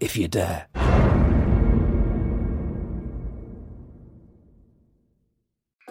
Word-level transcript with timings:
if 0.00 0.16
you 0.16 0.28
dare. 0.28 0.79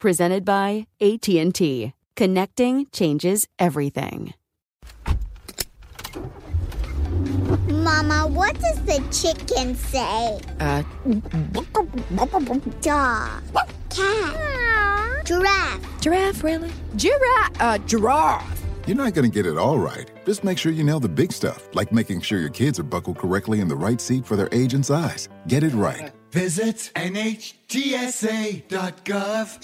Presented 0.00 0.46
by 0.46 0.86
AT&T. 1.02 1.92
Connecting 2.16 2.86
changes 2.90 3.46
everything. 3.58 4.32
Mama, 7.68 8.26
what 8.26 8.58
does 8.58 8.82
the 8.86 8.98
chicken 9.12 9.74
say? 9.74 10.40
Uh, 10.58 10.82
Dog. 12.80 13.42
Cat. 13.90 15.26
Giraffe. 15.26 16.00
giraffe, 16.00 16.42
really? 16.44 16.70
Giraffe, 16.96 17.60
uh, 17.60 17.76
giraffe. 17.78 18.62
You're 18.86 18.96
not 18.96 19.12
going 19.12 19.30
to 19.30 19.34
get 19.34 19.44
it 19.44 19.58
all 19.58 19.78
right. 19.78 20.10
Just 20.24 20.44
make 20.44 20.56
sure 20.56 20.72
you 20.72 20.82
nail 20.82 21.00
the 21.00 21.10
big 21.10 21.30
stuff, 21.30 21.68
like 21.74 21.92
making 21.92 22.22
sure 22.22 22.40
your 22.40 22.48
kids 22.48 22.78
are 22.78 22.84
buckled 22.84 23.18
correctly 23.18 23.60
in 23.60 23.68
the 23.68 23.76
right 23.76 24.00
seat 24.00 24.24
for 24.24 24.36
their 24.36 24.48
age 24.50 24.72
and 24.72 24.84
size. 24.84 25.28
Get 25.46 25.62
it 25.62 25.74
right. 25.74 26.10
Visit 26.30 26.92
NHTSA.gov 26.94 27.64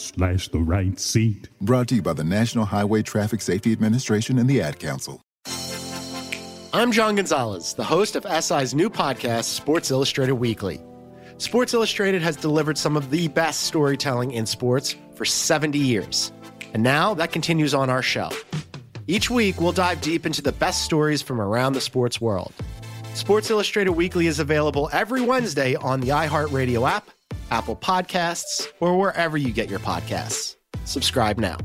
slash 0.00 0.48
the 0.48 0.58
right 0.58 0.98
seat. 0.98 1.48
Brought 1.60 1.86
to 1.88 1.94
you 1.96 2.02
by 2.02 2.12
the 2.12 2.24
National 2.24 2.64
Highway 2.64 3.02
Traffic 3.02 3.40
Safety 3.40 3.70
Administration 3.70 4.36
and 4.38 4.50
the 4.50 4.60
Ad 4.60 4.80
Council. 4.80 5.20
I'm 6.72 6.90
John 6.90 7.14
Gonzalez, 7.14 7.74
the 7.74 7.84
host 7.84 8.16
of 8.16 8.26
SI's 8.42 8.74
new 8.74 8.90
podcast, 8.90 9.44
Sports 9.44 9.92
Illustrated 9.92 10.34
Weekly. 10.34 10.80
Sports 11.38 11.72
Illustrated 11.72 12.20
has 12.22 12.34
delivered 12.34 12.76
some 12.76 12.96
of 12.96 13.10
the 13.10 13.28
best 13.28 13.60
storytelling 13.62 14.32
in 14.32 14.44
sports 14.44 14.96
for 15.14 15.24
70 15.24 15.78
years. 15.78 16.32
And 16.74 16.82
now 16.82 17.14
that 17.14 17.30
continues 17.30 17.74
on 17.74 17.90
our 17.90 18.02
show. 18.02 18.30
Each 19.06 19.30
week, 19.30 19.60
we'll 19.60 19.70
dive 19.70 20.00
deep 20.00 20.26
into 20.26 20.42
the 20.42 20.50
best 20.50 20.82
stories 20.82 21.22
from 21.22 21.40
around 21.40 21.74
the 21.74 21.80
sports 21.80 22.20
world. 22.20 22.52
Sports 23.16 23.50
Illustrated 23.50 23.92
Weekly 23.92 24.26
is 24.26 24.40
available 24.40 24.90
every 24.92 25.22
Wednesday 25.22 25.74
on 25.76 26.00
the 26.00 26.08
iHeartRadio 26.08 26.86
app, 26.86 27.08
Apple 27.50 27.74
Podcasts, 27.74 28.66
or 28.78 28.98
wherever 28.98 29.38
you 29.38 29.52
get 29.52 29.70
your 29.70 29.78
podcasts. 29.78 30.56
Subscribe 30.84 31.38
now. 31.38 31.56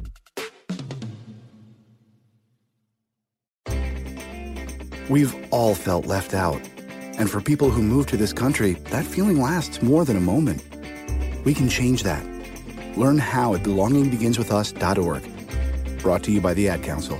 We've 5.09 5.35
all 5.51 5.75
felt 5.75 6.05
left 6.05 6.33
out. 6.33 6.61
And 7.19 7.29
for 7.29 7.41
people 7.41 7.69
who 7.69 7.83
move 7.83 8.07
to 8.07 8.15
this 8.15 8.31
country, 8.31 8.75
that 8.85 9.05
feeling 9.05 9.41
lasts 9.41 9.81
more 9.81 10.05
than 10.05 10.15
a 10.15 10.21
moment. 10.21 10.63
We 11.43 11.53
can 11.53 11.67
change 11.67 12.03
that. 12.03 12.25
Learn 12.97 13.17
how 13.17 13.55
at 13.55 13.63
belongingbeginswithus.org. 13.63 16.01
Brought 16.01 16.23
to 16.23 16.31
you 16.31 16.39
by 16.39 16.53
the 16.53 16.69
Ad 16.69 16.81
Council. 16.81 17.19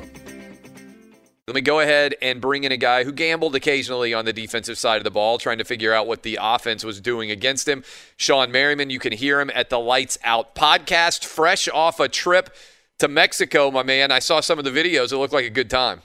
Let 1.52 1.56
me 1.56 1.62
go 1.64 1.82
ahead 1.82 2.16
and 2.22 2.40
bring 2.40 2.64
in 2.64 2.72
a 2.72 2.78
guy 2.78 3.04
who 3.04 3.12
gambled 3.12 3.58
occasionally 3.58 4.14
on 4.14 4.24
the 4.24 4.32
defensive 4.32 4.78
side 4.78 5.00
of 5.00 5.04
the 5.04 5.12
ball, 5.12 5.38
trying 5.38 5.58
to 5.58 5.66
figure 5.66 5.94
out 5.94 6.08
what 6.08 6.24
the 6.24 6.40
offense 6.42 6.86
was 6.86 7.02
doing 7.02 7.30
against 7.30 7.68
him. 7.68 7.84
Shawne 8.18 8.52
Merriman, 8.52 8.90
you 8.90 9.00
can 9.00 9.12
hear 9.12 9.42
him 9.42 9.52
at 9.54 9.70
the 9.70 9.78
Lights 9.78 10.18
Out 10.24 10.56
podcast, 10.56 11.26
fresh 11.26 11.68
off 11.68 12.00
a 12.00 12.08
trip 12.08 12.56
to 13.00 13.10
Mexico, 13.10 13.70
my 13.70 13.84
man. 13.84 14.14
I 14.14 14.20
saw 14.20 14.40
some 14.40 14.60
of 14.60 14.64
the 14.64 14.72
videos. 14.72 15.12
It 15.12 15.18
looked 15.18 15.34
like 15.34 15.44
a 15.44 15.50
good 15.50 15.70
time. 15.70 16.00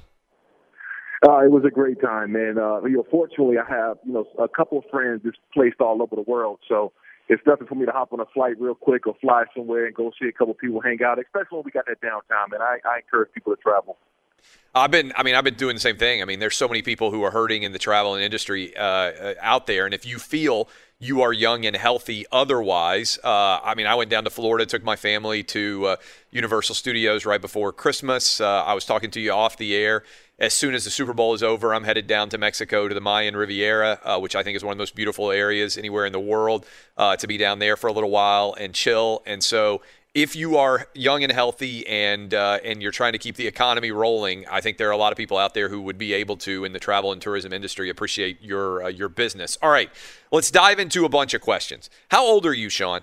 Uh, 1.24 1.44
it 1.44 1.52
was 1.52 1.62
a 1.64 1.70
great 1.70 2.00
time, 2.00 2.32
man. 2.32 2.58
Uh, 2.58 2.82
you 2.82 2.96
know, 2.96 3.06
fortunately, 3.08 3.54
I 3.56 3.72
have 3.72 3.98
you 4.04 4.14
know 4.14 4.26
a 4.40 4.48
couple 4.48 4.78
of 4.78 4.84
friends 4.90 5.22
just 5.22 5.38
placed 5.54 5.80
all 5.80 6.02
over 6.02 6.16
the 6.16 6.28
world, 6.28 6.58
so 6.68 6.90
it's 7.28 7.42
nothing 7.46 7.68
for 7.68 7.76
me 7.76 7.86
to 7.86 7.92
hop 7.92 8.12
on 8.12 8.18
a 8.18 8.26
flight 8.34 8.60
real 8.60 8.74
quick 8.74 9.06
or 9.06 9.14
fly 9.20 9.44
somewhere 9.56 9.86
and 9.86 9.94
go 9.94 10.10
see 10.20 10.26
a 10.26 10.32
couple 10.32 10.54
people 10.54 10.80
hang 10.80 10.98
out, 11.06 11.20
especially 11.20 11.58
when 11.58 11.62
we 11.66 11.70
got 11.70 11.86
that 11.86 12.00
downtime. 12.00 12.52
And 12.52 12.64
I, 12.64 12.78
I 12.84 12.96
encourage 12.96 13.30
people 13.32 13.54
to 13.54 13.62
travel. 13.62 13.96
I've 14.74 14.90
been, 14.90 15.12
I 15.16 15.22
mean, 15.22 15.34
I've 15.34 15.44
been 15.44 15.54
doing 15.54 15.74
the 15.74 15.80
same 15.80 15.96
thing. 15.96 16.20
I 16.20 16.26
mean, 16.26 16.38
there's 16.38 16.56
so 16.56 16.68
many 16.68 16.82
people 16.82 17.10
who 17.10 17.22
are 17.22 17.30
hurting 17.30 17.62
in 17.62 17.72
the 17.72 17.78
travel 17.78 18.14
and 18.14 18.22
industry 18.22 18.76
uh, 18.76 19.32
out 19.40 19.66
there, 19.66 19.86
and 19.86 19.94
if 19.94 20.04
you 20.04 20.18
feel 20.18 20.68
you 20.98 21.22
are 21.22 21.32
young 21.32 21.64
and 21.64 21.74
healthy 21.76 22.26
otherwise, 22.30 23.18
uh, 23.24 23.60
I 23.62 23.74
mean, 23.74 23.86
I 23.86 23.94
went 23.94 24.10
down 24.10 24.24
to 24.24 24.30
Florida, 24.30 24.66
took 24.66 24.84
my 24.84 24.96
family 24.96 25.42
to 25.44 25.86
uh, 25.86 25.96
Universal 26.30 26.74
Studios 26.74 27.24
right 27.24 27.40
before 27.40 27.72
Christmas. 27.72 28.40
Uh, 28.40 28.64
I 28.64 28.74
was 28.74 28.84
talking 28.84 29.10
to 29.12 29.20
you 29.20 29.32
off 29.32 29.56
the 29.56 29.74
air. 29.74 30.04
As 30.38 30.52
soon 30.52 30.74
as 30.74 30.84
the 30.84 30.90
Super 30.90 31.14
Bowl 31.14 31.32
is 31.32 31.42
over, 31.42 31.74
I'm 31.74 31.84
headed 31.84 32.06
down 32.06 32.28
to 32.28 32.38
Mexico 32.38 32.88
to 32.88 32.94
the 32.94 33.00
Mayan 33.00 33.34
Riviera, 33.34 33.98
uh, 34.04 34.18
which 34.18 34.36
I 34.36 34.42
think 34.42 34.56
is 34.56 34.64
one 34.64 34.72
of 34.72 34.78
the 34.78 34.82
most 34.82 34.94
beautiful 34.94 35.30
areas 35.30 35.78
anywhere 35.78 36.04
in 36.04 36.12
the 36.12 36.20
world, 36.20 36.66
uh, 36.98 37.16
to 37.16 37.26
be 37.26 37.38
down 37.38 37.58
there 37.58 37.76
for 37.76 37.88
a 37.88 37.92
little 37.92 38.10
while 38.10 38.54
and 38.58 38.74
chill. 38.74 39.22
And 39.24 39.42
so 39.42 39.80
if 40.16 40.34
you 40.34 40.56
are 40.56 40.88
young 40.94 41.22
and 41.22 41.30
healthy 41.30 41.86
and 41.86 42.32
uh, 42.32 42.58
and 42.64 42.80
you're 42.80 42.90
trying 42.90 43.12
to 43.12 43.18
keep 43.18 43.36
the 43.36 43.46
economy 43.46 43.90
rolling, 43.90 44.46
I 44.50 44.62
think 44.62 44.78
there 44.78 44.88
are 44.88 44.92
a 44.92 44.96
lot 44.96 45.12
of 45.12 45.18
people 45.18 45.36
out 45.36 45.52
there 45.52 45.68
who 45.68 45.82
would 45.82 45.98
be 45.98 46.14
able 46.14 46.38
to 46.38 46.64
in 46.64 46.72
the 46.72 46.78
travel 46.78 47.12
and 47.12 47.20
tourism 47.20 47.52
industry 47.52 47.90
appreciate 47.90 48.40
your 48.40 48.84
uh, 48.84 48.88
your 48.88 49.10
business. 49.10 49.58
All 49.60 49.68
right, 49.68 49.90
let's 50.32 50.50
dive 50.50 50.78
into 50.78 51.04
a 51.04 51.10
bunch 51.10 51.34
of 51.34 51.42
questions. 51.42 51.90
How 52.10 52.24
old 52.24 52.46
are 52.46 52.54
you, 52.54 52.70
Sean? 52.70 53.02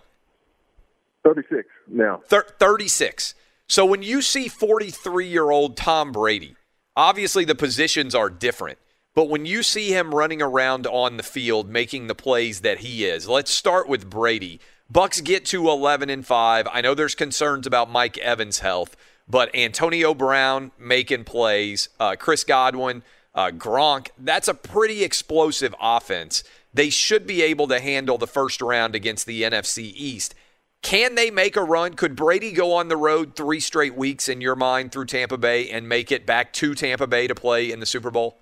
Thirty 1.23 1.43
six 1.51 1.69
now. 1.87 2.21
Thir- 2.25 2.47
Thirty 2.59 2.87
six. 2.87 3.35
So 3.67 3.85
when 3.85 4.01
you 4.01 4.23
see 4.23 4.47
forty 4.47 4.89
three 4.89 5.27
year 5.27 5.51
old 5.51 5.77
Tom 5.77 6.11
Brady, 6.11 6.55
obviously 6.95 7.45
the 7.45 7.53
positions 7.53 8.15
are 8.15 8.31
different. 8.31 8.79
But 9.13 9.29
when 9.29 9.45
you 9.45 9.61
see 9.61 9.89
him 9.89 10.15
running 10.15 10.41
around 10.41 10.87
on 10.87 11.17
the 11.17 11.23
field 11.23 11.69
making 11.69 12.07
the 12.07 12.15
plays 12.15 12.61
that 12.61 12.79
he 12.79 13.05
is, 13.05 13.29
let's 13.29 13.51
start 13.51 13.87
with 13.87 14.09
Brady. 14.09 14.59
Bucks 14.93 15.21
get 15.21 15.43
to 15.45 15.69
11 15.69 16.11
and 16.11 16.23
5. 16.23 16.67
I 16.71 16.81
know 16.81 16.93
there's 16.93 17.15
concerns 17.15 17.65
about 17.65 17.89
Mike 17.89 18.19
Evans' 18.19 18.59
health, 18.59 18.95
but 19.27 19.49
Antonio 19.55 20.13
Brown 20.13 20.71
making 20.77 21.23
plays, 21.23 21.89
uh, 21.99 22.15
Chris 22.15 22.43
Godwin, 22.43 23.01
uh, 23.33 23.49
Gronk, 23.49 24.09
that's 24.19 24.47
a 24.47 24.53
pretty 24.53 25.03
explosive 25.03 25.73
offense. 25.81 26.43
They 26.75 26.91
should 26.91 27.25
be 27.25 27.41
able 27.41 27.67
to 27.69 27.79
handle 27.79 28.19
the 28.19 28.27
first 28.27 28.61
round 28.61 28.93
against 28.93 29.25
the 29.25 29.41
NFC 29.41 29.91
East. 29.95 30.35
Can 30.83 31.15
they 31.15 31.31
make 31.31 31.55
a 31.55 31.63
run? 31.63 31.95
Could 31.95 32.15
Brady 32.15 32.51
go 32.51 32.73
on 32.73 32.87
the 32.87 32.97
road 32.97 33.35
three 33.35 33.61
straight 33.61 33.95
weeks 33.95 34.29
in 34.29 34.41
your 34.41 34.55
mind 34.55 34.91
through 34.91 35.05
Tampa 35.05 35.39
Bay 35.39 35.71
and 35.71 35.89
make 35.89 36.11
it 36.11 36.27
back 36.27 36.53
to 36.53 36.75
Tampa 36.75 37.07
Bay 37.07 37.25
to 37.25 37.33
play 37.33 37.71
in 37.71 37.79
the 37.79 37.87
Super 37.87 38.11
Bowl? 38.11 38.37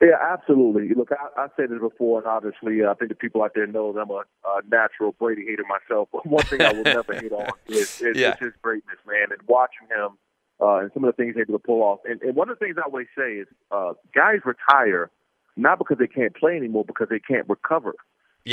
Yeah, 0.00 0.16
absolutely. 0.32 0.94
Look, 0.94 1.10
I, 1.12 1.42
I 1.42 1.48
said 1.56 1.70
it 1.70 1.80
before, 1.80 2.18
and 2.20 2.26
obviously, 2.26 2.82
uh, 2.82 2.90
I 2.90 2.94
think 2.94 3.10
the 3.10 3.14
people 3.14 3.42
out 3.42 3.52
there 3.54 3.66
know 3.66 3.92
that 3.92 4.00
I'm 4.00 4.10
a, 4.10 4.22
a 4.46 4.60
natural 4.70 5.12
Brady 5.18 5.44
hater 5.46 5.64
myself. 5.68 6.08
But 6.10 6.24
one 6.26 6.44
thing 6.44 6.62
I 6.62 6.72
will 6.72 6.84
never 6.84 7.12
hate 7.14 7.32
on 7.32 7.50
is, 7.68 8.00
is, 8.00 8.16
Yeah. 8.16 8.32
is 8.32 8.38
his 8.40 8.52
greatness, 8.62 8.96
man, 9.06 9.26
and 9.30 9.40
watching 9.46 9.86
him 9.94 10.16
uh, 10.60 10.76
and 10.78 10.90
some 10.94 11.04
of 11.04 11.14
the 11.14 11.22
things 11.22 11.34
he's 11.36 11.42
able 11.42 11.58
to 11.58 11.62
pull 11.64 11.82
off. 11.82 12.00
And, 12.06 12.20
and 12.22 12.34
one 12.34 12.48
of 12.48 12.58
the 12.58 12.64
things 12.64 12.76
I 12.78 12.82
always 12.86 13.08
say 13.16 13.34
is, 13.34 13.48
uh, 13.70 13.92
guys 14.14 14.40
retire 14.44 15.10
not 15.56 15.78
because 15.78 15.98
they 15.98 16.06
can't 16.06 16.34
play 16.34 16.56
anymore, 16.56 16.84
because 16.86 17.08
they 17.10 17.18
can't 17.18 17.48
recover. 17.48 17.94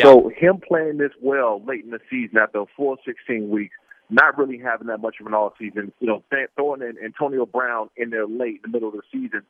So 0.03 0.29
him 0.35 0.59
playing 0.65 0.97
this 0.97 1.11
well 1.21 1.63
late 1.65 1.85
in 1.85 1.91
the 1.91 1.99
season 2.09 2.37
after 2.37 2.59
a 2.59 2.65
full 2.75 2.97
16 3.05 3.49
weeks, 3.49 3.75
not 4.09 4.37
really 4.37 4.57
having 4.57 4.87
that 4.87 4.99
much 4.99 5.15
of 5.21 5.27
an 5.27 5.33
off 5.33 5.53
season, 5.57 5.93
you 5.99 6.07
know, 6.07 6.23
throwing 6.55 6.81
in 6.81 6.95
Antonio 7.03 7.45
Brown 7.45 7.89
in 7.95 8.09
there 8.09 8.27
late 8.27 8.55
in 8.55 8.61
the 8.63 8.67
middle 8.69 8.89
of 8.89 8.95
the 8.95 9.01
season. 9.11 9.43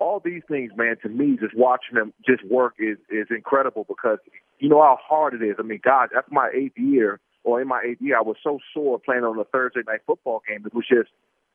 All 0.00 0.20
these 0.24 0.42
things, 0.48 0.72
man, 0.76 0.96
to 1.02 1.08
me, 1.08 1.36
just 1.40 1.56
watching 1.56 1.96
them 1.96 2.12
just 2.26 2.44
work 2.44 2.74
is 2.78 2.98
is 3.10 3.26
incredible 3.30 3.84
because 3.88 4.18
you 4.58 4.68
know 4.68 4.80
how 4.80 4.98
hard 5.02 5.34
it 5.34 5.42
is. 5.42 5.56
I 5.58 5.62
mean, 5.62 5.80
God, 5.82 6.10
that's 6.14 6.30
my 6.30 6.50
eighth 6.54 6.78
year, 6.78 7.20
or 7.44 7.60
in 7.60 7.68
my 7.68 7.82
eighth 7.84 8.00
year, 8.00 8.16
I 8.16 8.22
was 8.22 8.36
so 8.42 8.58
sore 8.72 8.98
playing 8.98 9.24
on 9.24 9.38
a 9.38 9.44
Thursday 9.44 9.80
night 9.86 10.00
football 10.06 10.42
game. 10.48 10.64
It 10.64 10.74
was 10.74 10.86
just 10.88 11.10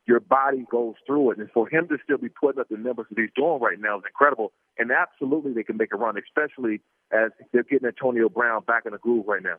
your 0.06 0.20
body 0.20 0.66
goes 0.70 0.94
through 1.06 1.30
it, 1.32 1.38
and 1.38 1.50
for 1.50 1.68
him 1.68 1.88
to 1.88 1.96
still 2.04 2.18
be 2.18 2.28
putting 2.28 2.60
up 2.60 2.68
the 2.68 2.76
numbers 2.76 3.06
that 3.08 3.18
he's 3.18 3.30
doing 3.34 3.60
right 3.60 3.80
now 3.80 3.98
is 3.98 4.04
incredible. 4.06 4.52
And 4.78 4.90
absolutely, 4.90 5.52
they 5.54 5.62
can 5.62 5.76
make 5.76 5.94
a 5.94 5.96
run, 5.96 6.16
especially 6.18 6.80
as 7.10 7.30
they're 7.52 7.62
getting 7.62 7.88
Antonio 7.88 8.28
Brown 8.28 8.62
back 8.64 8.84
in 8.84 8.92
the 8.92 8.98
groove 8.98 9.26
right 9.26 9.42
now. 9.42 9.56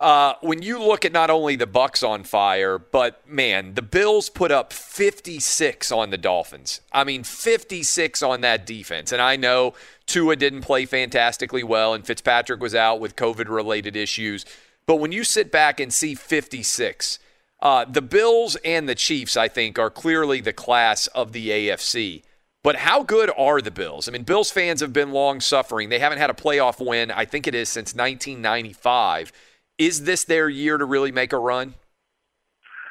Uh, 0.00 0.34
when 0.40 0.60
you 0.60 0.82
look 0.82 1.04
at 1.04 1.12
not 1.12 1.30
only 1.30 1.54
the 1.54 1.66
Bucks 1.66 2.02
on 2.02 2.24
fire, 2.24 2.78
but 2.78 3.26
man, 3.28 3.74
the 3.74 3.82
Bills 3.82 4.28
put 4.28 4.50
up 4.50 4.72
56 4.72 5.92
on 5.92 6.10
the 6.10 6.18
Dolphins. 6.18 6.80
I 6.92 7.04
mean, 7.04 7.22
56 7.22 8.22
on 8.22 8.40
that 8.40 8.66
defense. 8.66 9.12
And 9.12 9.22
I 9.22 9.36
know 9.36 9.74
Tua 10.06 10.36
didn't 10.36 10.62
play 10.62 10.84
fantastically 10.84 11.62
well, 11.62 11.94
and 11.94 12.04
Fitzpatrick 12.04 12.60
was 12.60 12.74
out 12.74 13.00
with 13.00 13.16
COVID-related 13.16 13.94
issues. 13.94 14.44
But 14.84 14.96
when 14.96 15.12
you 15.12 15.22
sit 15.24 15.52
back 15.52 15.78
and 15.78 15.92
see 15.92 16.14
56, 16.14 17.18
uh, 17.62 17.84
the 17.86 18.02
Bills 18.02 18.56
and 18.64 18.88
the 18.88 18.94
Chiefs, 18.94 19.36
I 19.36 19.48
think, 19.48 19.78
are 19.78 19.90
clearly 19.90 20.40
the 20.40 20.52
class 20.52 21.06
of 21.08 21.32
the 21.32 21.48
AFC. 21.48 22.22
But 22.62 22.76
how 22.76 23.02
good 23.02 23.30
are 23.36 23.60
the 23.60 23.70
Bills? 23.70 24.08
I 24.08 24.12
mean, 24.12 24.22
Bills 24.22 24.50
fans 24.50 24.80
have 24.80 24.92
been 24.92 25.12
long 25.12 25.40
suffering. 25.40 25.88
They 25.88 25.98
haven't 25.98 26.18
had 26.18 26.30
a 26.30 26.34
playoff 26.34 26.84
win, 26.84 27.10
I 27.10 27.26
think 27.26 27.46
it 27.46 27.54
is, 27.54 27.68
since 27.68 27.94
1995. 27.94 29.32
Is 29.78 30.04
this 30.04 30.24
their 30.24 30.48
year 30.48 30.78
to 30.78 30.84
really 30.84 31.10
make 31.10 31.32
a 31.32 31.38
run? 31.38 31.74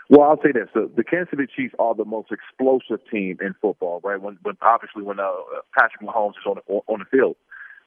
Well, 0.09 0.23
I'll 0.23 0.41
say 0.43 0.51
this: 0.51 0.67
the, 0.73 0.91
the 0.95 1.03
Kansas 1.03 1.29
City 1.31 1.45
Chiefs 1.55 1.73
are 1.79 1.95
the 1.95 2.05
most 2.05 2.29
explosive 2.31 2.99
team 3.09 3.37
in 3.41 3.55
football, 3.61 4.01
right? 4.03 4.21
When, 4.21 4.37
when 4.43 4.57
obviously 4.61 5.01
when 5.01 5.19
uh, 5.19 5.31
Patrick 5.77 6.01
Mahomes 6.01 6.31
is 6.31 6.45
on 6.45 6.57
the, 6.57 6.73
on 6.87 6.99
the 6.99 7.05
field, 7.05 7.37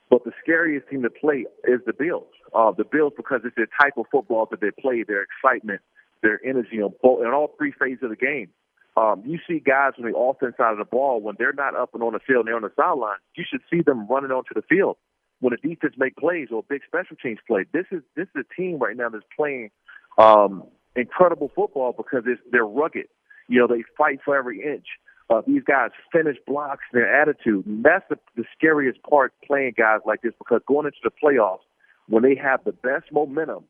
but 0.09 0.25
the 0.25 0.33
scariest 0.43 0.89
team 0.89 1.03
to 1.03 1.11
play 1.11 1.45
is 1.65 1.81
the 1.85 1.93
Bills. 1.93 2.27
Uh, 2.55 2.73
the 2.73 2.85
Bills 2.85 3.13
because 3.17 3.43
it's 3.45 3.57
the 3.57 3.67
type 3.81 3.95
of 3.99 4.07
football 4.11 4.49
that 4.51 4.61
they 4.61 4.71
play, 4.81 5.05
their 5.07 5.23
excitement, 5.23 5.83
their 6.23 6.41
energy 6.45 6.81
on 6.81 6.95
both 7.03 7.21
in 7.21 7.29
all 7.29 7.55
three 7.59 7.73
phases 7.79 8.05
of 8.05 8.11
the 8.11 8.17
game. 8.17 8.49
Um, 8.97 9.23
you 9.27 9.39
see 9.47 9.61
guys 9.61 9.93
on 9.99 10.11
the 10.11 10.17
offense 10.17 10.57
side 10.57 10.73
of 10.73 10.79
the 10.79 10.87
ball 10.87 11.21
when 11.21 11.35
they're 11.39 11.53
not 11.53 11.77
up 11.77 11.93
and 11.93 12.03
on 12.03 12.15
the 12.15 12.19
field 12.27 12.41
and 12.41 12.49
they're 12.49 12.57
on 12.57 12.63
the 12.63 12.73
sideline. 12.75 13.19
You 13.35 13.45
should 13.47 13.61
see 13.71 13.83
them 13.83 14.07
running 14.09 14.31
onto 14.31 14.55
the 14.55 14.63
field 14.63 14.97
when 15.41 15.53
the 15.53 15.69
defense 15.69 15.95
make 15.97 16.17
plays 16.17 16.49
or 16.51 16.61
a 16.61 16.63
big 16.63 16.83
special 16.87 17.17
teams 17.17 17.39
play. 17.47 17.65
This 17.73 17.87
is 17.91 18.03
this 18.17 18.29
is 18.35 18.45
a 18.49 18.55
team 18.55 18.79
right 18.79 18.97
now 18.97 19.09
that's 19.09 19.25
playing 19.37 19.71
um, 20.19 20.65
incredible 20.95 21.51
football 21.55 21.93
because 21.97 22.25
it's, 22.27 22.41
they're 22.51 22.65
rugged. 22.65 23.07
You 23.49 23.61
know, 23.61 23.67
they 23.67 23.85
fight 23.97 24.21
for 24.25 24.37
every 24.37 24.63
inch. 24.63 24.87
Uh, 25.29 25.43
these 25.47 25.63
guys 25.63 25.91
finish 26.13 26.37
blocks, 26.47 26.85
their 26.93 27.21
attitude. 27.21 27.67
And 27.67 27.85
that's 27.85 28.05
the, 28.09 28.17
the 28.37 28.45
scariest 28.57 29.03
part 29.03 29.33
playing 29.45 29.75
guys 29.77 30.01
like 30.07 30.23
this 30.23 30.33
because 30.39 30.61
going 30.67 30.87
into 30.87 30.99
the 31.03 31.11
playoffs, 31.11 31.67
when 32.09 32.23
they 32.23 32.37
have 32.37 32.63
the 32.65 32.73
best 32.73 33.11
momentum 33.13 33.65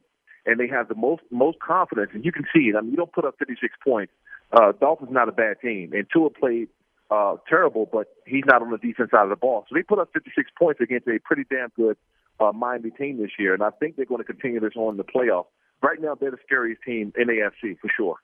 and 0.44 0.60
they 0.60 0.68
have 0.68 0.88
the 0.88 0.94
most 0.94 1.22
most 1.30 1.58
confidence, 1.60 2.10
and 2.14 2.24
you 2.24 2.32
can 2.32 2.44
see 2.54 2.68
it. 2.68 2.76
I 2.76 2.82
mean, 2.82 2.90
you 2.90 2.96
don't 2.96 3.12
put 3.12 3.24
up 3.24 3.36
56 3.38 3.74
points. 3.82 4.12
Uh, 4.52 4.72
Dolphins 4.72 5.10
not 5.10 5.28
a 5.28 5.32
bad 5.32 5.56
team, 5.60 5.92
and 5.92 6.06
Tua 6.12 6.30
played 6.30 6.68
uh, 7.10 7.36
terrible, 7.48 7.88
but 7.90 8.08
he's 8.26 8.44
not 8.46 8.62
on 8.62 8.70
the 8.70 8.78
defense 8.78 9.10
side 9.10 9.22
of 9.24 9.30
the 9.30 9.36
ball. 9.36 9.64
So 9.68 9.74
they 9.74 9.82
put 9.82 9.98
up 9.98 10.10
56 10.12 10.50
points 10.58 10.80
against 10.80 11.06
a 11.06 11.18
pretty 11.24 11.44
damn 11.48 11.68
good 11.76 11.96
uh, 12.40 12.52
Miami 12.52 12.90
team 12.90 13.20
this 13.20 13.30
year, 13.38 13.54
and 13.54 13.62
I 13.62 13.70
think 13.70 13.96
they're 13.96 14.04
going 14.04 14.20
to 14.20 14.24
continue 14.24 14.60
this 14.60 14.72
on 14.76 14.92
in 14.94 14.96
the 14.96 15.04
playoffs. 15.04 15.46
Right 15.82 16.00
now, 16.00 16.14
they're 16.14 16.30
the 16.30 16.38
scariest 16.44 16.82
team 16.82 17.12
in 17.16 17.28
AFC 17.28 17.78
for 17.78 17.90
sure. 17.96 18.16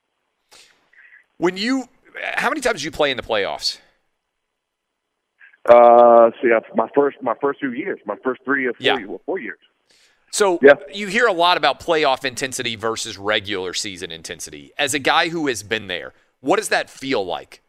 When 1.38 1.56
you, 1.56 1.88
how 2.34 2.49
many 2.49 2.61
times 2.61 2.76
did 2.81 2.84
you 2.84 2.90
play 2.90 3.11
in 3.11 3.17
the 3.17 3.23
playoffs? 3.23 3.79
Uh, 5.69 6.31
see, 6.43 6.49
my 6.75 6.88
first 6.94 7.19
my 7.23 7.34
first 7.40 7.61
few 7.61 7.70
years, 7.70 8.00
my 8.05 8.17
first 8.25 8.40
three 8.44 8.67
or 8.67 8.73
four, 8.73 8.79
Yeah. 8.81 8.99
years, 8.99 9.20
four 9.26 9.38
years. 9.38 9.58
So 10.32 10.58
you 10.93 11.08
hear 11.08 11.26
a 11.26 11.32
lot 11.32 11.56
about 11.58 11.79
playoff 11.79 12.25
intensity 12.25 12.75
versus 12.75 13.19
regular 13.19 13.75
season 13.75 14.11
intensity. 14.11 14.73
As 14.79 14.94
a 14.94 14.99
guy 14.99 15.29
who 15.29 15.46
has 15.49 15.62
been 15.62 15.88
there, 15.88 16.14
what 16.40 16.56
does 16.56 16.70
that 16.70 16.88
feel 16.88 17.25
like? 17.25 17.61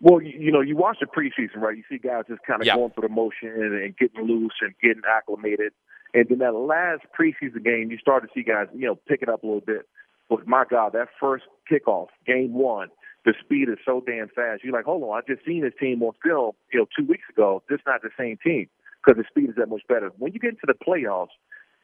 Well, 0.00 0.20
you, 0.22 0.32
you 0.38 0.52
know, 0.52 0.60
you 0.60 0.76
watch 0.76 0.98
the 1.00 1.06
preseason, 1.06 1.56
right? 1.56 1.76
You 1.76 1.82
see 1.88 1.98
guys 1.98 2.24
just 2.28 2.42
kind 2.46 2.60
of 2.60 2.66
Yeah. 2.66 2.76
going 2.76 2.90
through 2.92 3.08
the 3.08 3.14
motion 3.14 3.48
and, 3.48 3.74
and 3.74 3.96
getting 3.96 4.22
loose 4.26 4.54
and 4.62 4.74
getting 4.82 5.02
acclimated. 5.08 5.72
And 6.14 6.26
then 6.28 6.38
that 6.38 6.54
last 6.54 7.02
preseason 7.18 7.64
game, 7.64 7.90
you 7.90 7.98
start 7.98 8.22
to 8.22 8.28
see 8.34 8.42
guys, 8.42 8.66
you 8.74 8.86
know, 8.86 8.96
pick 8.96 9.22
it 9.22 9.28
up 9.28 9.42
a 9.42 9.46
little 9.46 9.60
bit. 9.60 9.86
But 10.28 10.46
my 10.46 10.64
God, 10.68 10.92
that 10.94 11.08
first 11.20 11.44
kickoff, 11.70 12.08
game 12.26 12.54
one, 12.54 12.88
the 13.24 13.34
speed 13.44 13.68
is 13.68 13.76
so 13.84 14.02
damn 14.06 14.28
fast. 14.28 14.64
You're 14.64 14.72
like, 14.72 14.86
hold 14.86 15.02
on, 15.02 15.18
I 15.18 15.20
just 15.32 15.44
seen 15.44 15.62
this 15.62 15.74
team 15.78 16.02
on 16.02 16.12
film, 16.24 16.52
you 16.72 16.80
know, 16.80 16.86
two 16.96 17.04
weeks 17.06 17.28
ago. 17.28 17.62
This 17.68 17.80
not 17.86 18.00
the 18.02 18.10
same 18.18 18.38
team 18.42 18.68
because 19.04 19.22
the 19.22 19.28
speed 19.28 19.50
is 19.50 19.56
that 19.56 19.68
much 19.68 19.82
better. 19.88 20.10
When 20.18 20.32
you 20.32 20.40
get 20.40 20.50
into 20.50 20.66
the 20.66 20.74
playoffs, 20.74 21.34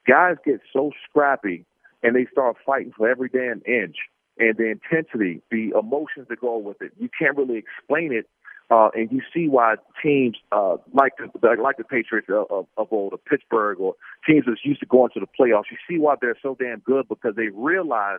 guys 0.09 0.37
get 0.45 0.61
so 0.73 0.93
scrappy 1.09 1.67
and 2.03 2.17
they 2.17 2.27
start 2.33 2.57
fighting 2.65 2.93
for 2.97 3.09
every 3.09 3.29
damn 3.29 3.63
inch. 3.67 3.97
And 4.39 4.57
the 4.57 4.71
intensity, 4.71 5.43
the 5.51 5.73
emotions 5.79 6.27
that 6.29 6.41
go 6.41 6.59
with 6.59 6.81
it, 6.83 6.93
you 6.99 7.09
can't 7.19 7.37
really 7.37 7.57
explain 7.57 8.13
it. 8.13 8.29
Uh, 8.69 8.89
and 8.95 9.11
you 9.13 9.23
see 9.33 9.49
why 9.49 9.77
teams 10.03 10.37
uh, 10.51 10.77
like 10.93 11.13
the 11.19 11.57
like 11.63 11.77
the 11.77 11.85
Patriots 11.85 12.27
of, 12.29 12.67
of, 12.77 12.89
old, 12.91 13.13
or 13.13 13.19
Pittsburgh, 13.19 13.79
or 13.79 13.95
teams 14.27 14.45
that's 14.47 14.65
used 14.65 14.81
to 14.81 14.87
going 14.87 15.11
to 15.15 15.21
the 15.21 15.27
playoffs. 15.27 15.71
You 15.71 15.77
see 15.89 16.01
why 16.01 16.17
they're 16.21 16.37
so 16.43 16.57
damn 16.59 16.81
good 16.81 17.07
because 17.09 17.37
they 17.37 17.49
realize 17.55 18.19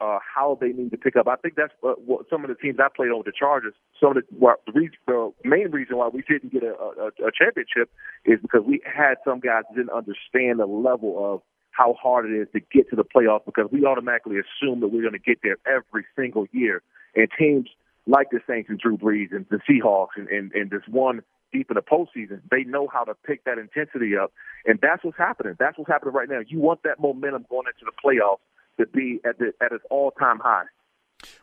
uh, 0.00 0.18
how 0.34 0.56
they 0.60 0.68
need 0.68 0.90
to 0.90 0.96
pick 0.96 1.16
up. 1.16 1.28
I 1.28 1.36
think 1.36 1.54
that's 1.56 1.72
uh, 1.84 1.92
what 2.06 2.26
some 2.30 2.42
of 2.42 2.48
the 2.48 2.54
teams 2.54 2.78
I 2.80 2.88
played 2.94 3.10
with 3.12 3.26
the 3.26 3.32
Chargers. 3.38 3.74
Some 4.00 4.10
of 4.10 4.14
the, 4.16 4.22
well, 4.32 4.56
the, 4.66 4.72
reason, 4.72 4.96
the 5.06 5.32
main 5.44 5.70
reason 5.70 5.96
why 5.98 6.08
we 6.08 6.22
didn't 6.22 6.52
get 6.52 6.62
a, 6.62 6.72
a, 6.72 7.06
a 7.26 7.30
championship 7.36 7.90
is 8.24 8.38
because 8.40 8.62
we 8.66 8.80
had 8.84 9.16
some 9.24 9.40
guys 9.40 9.64
that 9.68 9.76
didn't 9.76 9.90
understand 9.90 10.58
the 10.58 10.66
level 10.66 11.34
of 11.34 11.42
how 11.80 11.94
hard 11.94 12.30
it 12.30 12.34
is 12.34 12.46
to 12.52 12.60
get 12.60 12.90
to 12.90 12.96
the 12.96 13.04
playoffs 13.04 13.46
because 13.46 13.66
we 13.72 13.86
automatically 13.86 14.36
assume 14.36 14.80
that 14.80 14.88
we're 14.88 15.00
going 15.00 15.14
to 15.14 15.18
get 15.18 15.38
there 15.42 15.56
every 15.66 16.04
single 16.14 16.46
year. 16.52 16.82
And 17.16 17.26
teams 17.38 17.70
like 18.06 18.28
the 18.30 18.40
Saints 18.46 18.68
and 18.68 18.78
Drew 18.78 18.98
Brees 18.98 19.34
and 19.34 19.46
the 19.50 19.60
Seahawks 19.68 20.16
and, 20.16 20.28
and, 20.28 20.52
and 20.52 20.70
this 20.70 20.82
one 20.88 21.22
deep 21.52 21.70
in 21.70 21.76
the 21.76 21.80
postseason, 21.80 22.42
they 22.50 22.64
know 22.64 22.86
how 22.86 23.04
to 23.04 23.14
pick 23.14 23.44
that 23.44 23.56
intensity 23.56 24.14
up. 24.14 24.30
And 24.66 24.78
that's 24.82 25.02
what's 25.02 25.16
happening. 25.16 25.56
That's 25.58 25.78
what's 25.78 25.90
happening 25.90 26.12
right 26.12 26.28
now. 26.28 26.40
You 26.46 26.60
want 26.60 26.82
that 26.82 27.00
momentum 27.00 27.46
going 27.48 27.66
into 27.66 27.86
the 27.86 27.92
playoffs 28.04 28.40
to 28.78 28.86
be 28.86 29.20
at 29.24 29.38
the 29.38 29.52
at 29.62 29.72
its 29.72 29.84
all 29.88 30.10
time 30.10 30.38
high. 30.38 30.64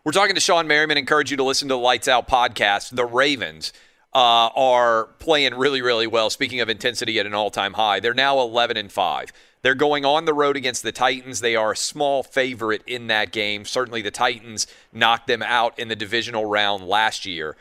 We're 0.03 0.12
talking 0.12 0.36
to 0.36 0.41
Shawne 0.41 0.67
Merriman. 0.67 0.98
Encourage 0.98 1.32
you 1.32 1.38
to 1.38 1.44
listen 1.44 1.67
to 1.70 1.74
the 1.74 1.79
Lights 1.79 2.08
Out 2.08 2.27
podcast. 2.27 2.96
The 2.96 3.06
Ravens 3.06 3.74
uh, 4.14 4.50
are 4.56 5.06
playing 5.20 5.56
really, 5.56 5.82
really 5.82 6.08
well. 6.08 6.30
Speaking 6.30 6.60
of 6.60 6.70
intensity 6.70 7.20
at 7.20 7.26
an 7.26 7.34
all-time 7.34 7.74
high, 7.74 8.00
they're 8.00 8.14
now 8.14 8.40
11 8.40 8.78
and 8.78 8.92
five. 8.92 9.32
They're 9.62 9.76
going 9.76 10.06
on 10.06 10.26
the 10.26 10.34
road 10.34 10.56
against 10.56 10.84
the 10.84 10.92
Titans. 10.92 11.42
They 11.42 11.56
are 11.56 11.72
a 11.72 11.78
small 11.78 12.24
favorite 12.24 12.84
in 12.88 13.08
that 13.08 13.32
game. 13.32 13.66
Certainly, 13.66 14.04
the 14.04 14.12
Titans 14.12 14.68
knocked 14.94 15.28
them 15.28 15.44
out 15.44 15.78
in 15.78 15.88
the 15.88 15.96
divisional 15.96 16.46
round 16.46 16.88
last 16.88 17.26
year. 17.26 17.58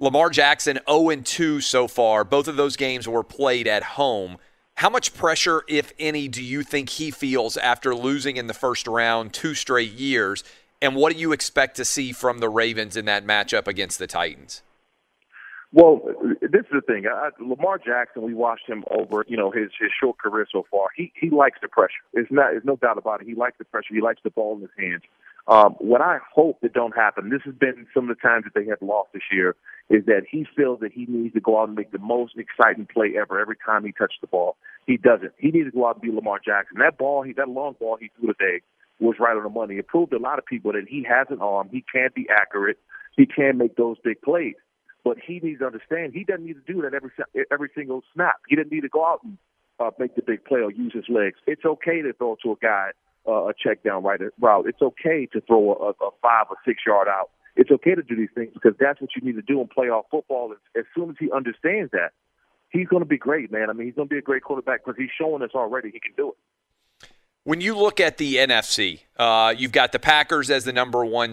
Lamar 0.00 0.30
Jackson 0.30 0.78
0 0.88 1.10
and 1.10 1.26
2 1.26 1.60
so 1.60 1.88
far. 1.88 2.24
Both 2.24 2.48
of 2.48 2.56
those 2.56 2.76
games 2.76 3.08
were 3.08 3.24
played 3.24 3.66
at 3.66 3.82
home. 3.82 4.38
How 4.76 4.88
much 4.88 5.12
pressure, 5.12 5.64
if 5.66 5.92
any, 5.98 6.28
do 6.28 6.42
you 6.42 6.62
think 6.62 6.88
he 6.88 7.10
feels 7.10 7.56
after 7.56 7.96
losing 7.96 8.36
in 8.36 8.46
the 8.46 8.54
first 8.54 8.86
round 8.86 9.32
two 9.32 9.54
straight 9.54 9.92
years? 9.92 10.44
And 10.80 10.94
what 10.94 11.12
do 11.12 11.18
you 11.18 11.32
expect 11.32 11.76
to 11.76 11.84
see 11.84 12.12
from 12.12 12.38
the 12.38 12.48
Ravens 12.48 12.96
in 12.96 13.06
that 13.06 13.26
matchup 13.26 13.66
against 13.66 13.98
the 13.98 14.06
Titans? 14.06 14.62
Well, 15.72 16.00
this 16.40 16.62
is 16.62 16.72
the 16.72 16.80
thing. 16.80 17.04
I, 17.06 17.28
Lamar 17.40 17.78
Jackson, 17.78 18.22
we 18.22 18.32
watched 18.32 18.66
him 18.66 18.84
over, 18.90 19.24
you 19.28 19.36
know, 19.36 19.50
his 19.50 19.70
his 19.78 19.90
short 20.00 20.18
career 20.18 20.46
so 20.50 20.64
far. 20.70 20.88
He 20.96 21.12
he 21.14 21.28
likes 21.28 21.58
the 21.60 21.68
pressure. 21.68 22.00
There's 22.14 22.28
not, 22.30 22.52
there's 22.52 22.64
no 22.64 22.76
doubt 22.76 22.96
about 22.96 23.20
it. 23.20 23.26
He 23.26 23.34
likes 23.34 23.58
the 23.58 23.66
pressure. 23.66 23.92
He 23.92 24.00
likes 24.00 24.20
the 24.24 24.30
ball 24.30 24.56
in 24.56 24.62
his 24.62 24.70
hands. 24.78 25.02
Um, 25.46 25.74
what 25.78 26.00
I 26.00 26.18
hope 26.34 26.60
that 26.62 26.72
don't 26.72 26.96
happen. 26.96 27.28
This 27.28 27.42
has 27.44 27.54
been 27.54 27.86
some 27.92 28.08
of 28.08 28.16
the 28.16 28.20
times 28.20 28.44
that 28.44 28.58
they 28.58 28.66
have 28.68 28.80
lost 28.80 29.10
this 29.12 29.22
year. 29.30 29.56
Is 29.90 30.04
that 30.06 30.22
he 30.30 30.46
feels 30.56 30.80
that 30.80 30.92
he 30.92 31.06
needs 31.06 31.34
to 31.34 31.40
go 31.40 31.60
out 31.60 31.68
and 31.68 31.76
make 31.76 31.92
the 31.92 31.98
most 31.98 32.34
exciting 32.38 32.86
play 32.86 33.14
ever 33.20 33.38
every 33.38 33.56
time 33.64 33.84
he 33.84 33.92
touches 33.92 34.18
the 34.22 34.26
ball. 34.26 34.56
He 34.86 34.96
doesn't. 34.96 35.32
He 35.38 35.50
needs 35.50 35.70
to 35.70 35.76
go 35.76 35.86
out 35.86 35.96
and 35.96 36.02
be 36.02 36.10
Lamar 36.10 36.40
Jackson. 36.42 36.78
That 36.78 36.96
ball, 36.96 37.22
he 37.22 37.34
that 37.34 37.48
long 37.48 37.76
ball 37.78 37.98
he 38.00 38.10
threw 38.18 38.32
today 38.32 38.62
was 39.00 39.16
right 39.20 39.36
on 39.36 39.42
the 39.42 39.50
money. 39.50 39.76
It 39.76 39.86
proved 39.86 40.12
to 40.12 40.16
a 40.16 40.18
lot 40.18 40.38
of 40.38 40.46
people 40.46 40.72
that 40.72 40.84
he 40.88 41.06
has 41.08 41.26
an 41.30 41.40
arm. 41.40 41.68
He 41.70 41.84
can 41.92 42.08
be 42.14 42.26
accurate. 42.34 42.78
He 43.16 43.26
can 43.26 43.58
make 43.58 43.76
those 43.76 43.96
big 44.02 44.20
plays. 44.22 44.54
But 45.08 45.16
he 45.26 45.40
needs 45.42 45.60
to 45.60 45.64
understand 45.64 46.12
he 46.12 46.22
doesn't 46.22 46.44
need 46.44 46.56
to 46.66 46.70
do 46.70 46.82
that 46.82 46.92
every 46.92 47.10
every 47.50 47.70
single 47.74 48.02
snap. 48.12 48.36
He 48.46 48.56
doesn't 48.56 48.70
need 48.70 48.82
to 48.82 48.90
go 48.90 49.06
out 49.06 49.20
and 49.24 49.38
uh, 49.80 49.90
make 49.98 50.14
the 50.16 50.20
big 50.20 50.44
play 50.44 50.60
or 50.60 50.70
use 50.70 50.92
his 50.92 51.06
legs. 51.08 51.38
It's 51.46 51.64
okay 51.64 52.02
to 52.02 52.12
throw 52.12 52.36
to 52.42 52.52
a 52.52 52.56
guy 52.60 52.90
uh, 53.26 53.46
a 53.46 53.54
check 53.58 53.82
down 53.82 54.02
right 54.02 54.20
route. 54.38 54.66
It's 54.68 54.82
okay 54.82 55.24
to 55.32 55.40
throw 55.40 55.72
a, 55.72 56.04
a 56.04 56.10
five 56.20 56.44
or 56.50 56.56
six 56.66 56.82
yard 56.86 57.08
out. 57.08 57.30
It's 57.56 57.70
okay 57.70 57.94
to 57.94 58.02
do 58.02 58.16
these 58.16 58.28
things 58.34 58.50
because 58.52 58.74
that's 58.78 59.00
what 59.00 59.08
you 59.16 59.22
need 59.22 59.36
to 59.36 59.42
do 59.42 59.62
in 59.62 59.68
playoff 59.68 60.02
football. 60.10 60.54
As 60.76 60.84
soon 60.94 61.08
as 61.08 61.16
he 61.18 61.32
understands 61.32 61.90
that, 61.92 62.10
he's 62.68 62.86
going 62.86 63.02
to 63.02 63.08
be 63.08 63.16
great, 63.16 63.50
man. 63.50 63.70
I 63.70 63.72
mean, 63.72 63.86
he's 63.86 63.94
going 63.94 64.08
to 64.08 64.14
be 64.14 64.18
a 64.18 64.22
great 64.22 64.42
quarterback 64.42 64.84
because 64.84 64.98
he's 64.98 65.08
showing 65.18 65.42
us 65.42 65.52
already 65.54 65.90
he 65.90 66.00
can 66.00 66.12
do 66.18 66.32
it. 66.32 67.08
When 67.44 67.62
you 67.62 67.74
look 67.74 67.98
at 67.98 68.18
the 68.18 68.34
NFC, 68.34 69.00
uh, 69.16 69.54
you've 69.56 69.72
got 69.72 69.92
the 69.92 69.98
Packers 69.98 70.50
as 70.50 70.64
the 70.64 70.72
number 70.74 71.02
one 71.02 71.32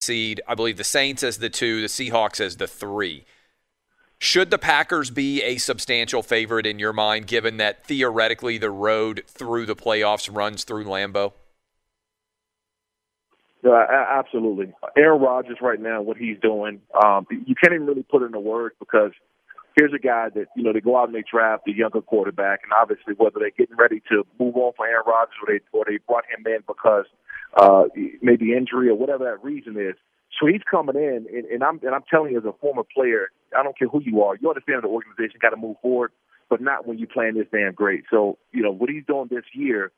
Seed. 0.00 0.40
I 0.48 0.54
believe 0.54 0.78
the 0.78 0.84
Saints 0.84 1.22
as 1.22 1.38
the 1.38 1.50
two, 1.50 1.82
the 1.82 1.86
Seahawks 1.86 2.40
as 2.40 2.56
the 2.56 2.66
three. 2.66 3.24
Should 4.18 4.50
the 4.50 4.58
Packers 4.58 5.10
be 5.10 5.42
a 5.42 5.56
substantial 5.58 6.22
favorite 6.22 6.66
in 6.66 6.78
your 6.78 6.92
mind, 6.92 7.26
given 7.26 7.58
that 7.58 7.84
theoretically 7.84 8.58
the 8.58 8.70
road 8.70 9.24
through 9.26 9.66
the 9.66 9.76
playoffs 9.76 10.34
runs 10.34 10.64
through 10.64 10.84
Lambeau? 10.84 11.32
Uh, 13.64 13.86
absolutely. 13.90 14.72
Aaron 14.96 15.20
Rodgers 15.20 15.58
right 15.60 15.80
now, 15.80 16.00
what 16.00 16.16
he's 16.16 16.38
doing, 16.40 16.80
um, 17.02 17.26
you 17.30 17.54
can't 17.54 17.74
even 17.74 17.86
really 17.86 18.02
put 18.02 18.22
it 18.22 18.26
into 18.26 18.40
words 18.40 18.74
because 18.78 19.12
here's 19.76 19.92
a 19.92 19.98
guy 19.98 20.28
that, 20.34 20.46
you 20.56 20.62
know, 20.62 20.72
they 20.72 20.80
go 20.80 20.98
out 20.98 21.08
and 21.08 21.14
they 21.14 21.24
draft 21.30 21.68
a 21.68 21.72
younger 21.72 22.00
quarterback, 22.00 22.60
and 22.62 22.72
obviously 22.72 23.14
whether 23.18 23.38
they're 23.38 23.50
getting 23.50 23.76
ready 23.76 24.02
to 24.08 24.26
move 24.38 24.56
on 24.56 24.72
for 24.76 24.86
Aaron 24.86 25.04
Rodgers 25.06 25.34
or 25.46 25.52
they, 25.52 25.60
or 25.72 25.84
they 25.86 25.98
brought 26.06 26.24
him 26.24 26.44
in 26.46 26.62
because 26.66 27.04
uh, 27.56 27.84
maybe 28.22 28.52
injury 28.52 28.88
or 28.88 28.94
whatever 28.94 29.24
that 29.24 29.42
reason 29.42 29.76
is. 29.78 29.94
So 30.38 30.46
he's 30.46 30.62
coming 30.70 30.96
in, 30.96 31.26
and, 31.32 31.44
and 31.46 31.62
I'm 31.64 31.80
and 31.82 31.94
I'm 31.94 32.04
telling 32.10 32.32
you, 32.32 32.38
as 32.38 32.44
a 32.44 32.52
former 32.60 32.84
player, 32.94 33.28
I 33.56 33.62
don't 33.62 33.76
care 33.78 33.88
who 33.88 34.00
you 34.00 34.22
are, 34.22 34.36
you 34.36 34.48
understand 34.48 34.82
the 34.82 34.88
organization 34.88 35.38
got 35.42 35.50
to 35.50 35.56
move 35.56 35.76
forward, 35.82 36.12
but 36.48 36.60
not 36.60 36.86
when 36.86 36.98
you're 36.98 37.08
playing 37.08 37.34
this 37.34 37.46
damn 37.52 37.74
great. 37.74 38.04
So 38.10 38.38
you 38.52 38.62
know 38.62 38.72
what 38.72 38.90
he's 38.90 39.04
doing 39.06 39.28
this 39.30 39.44
year, 39.52 39.90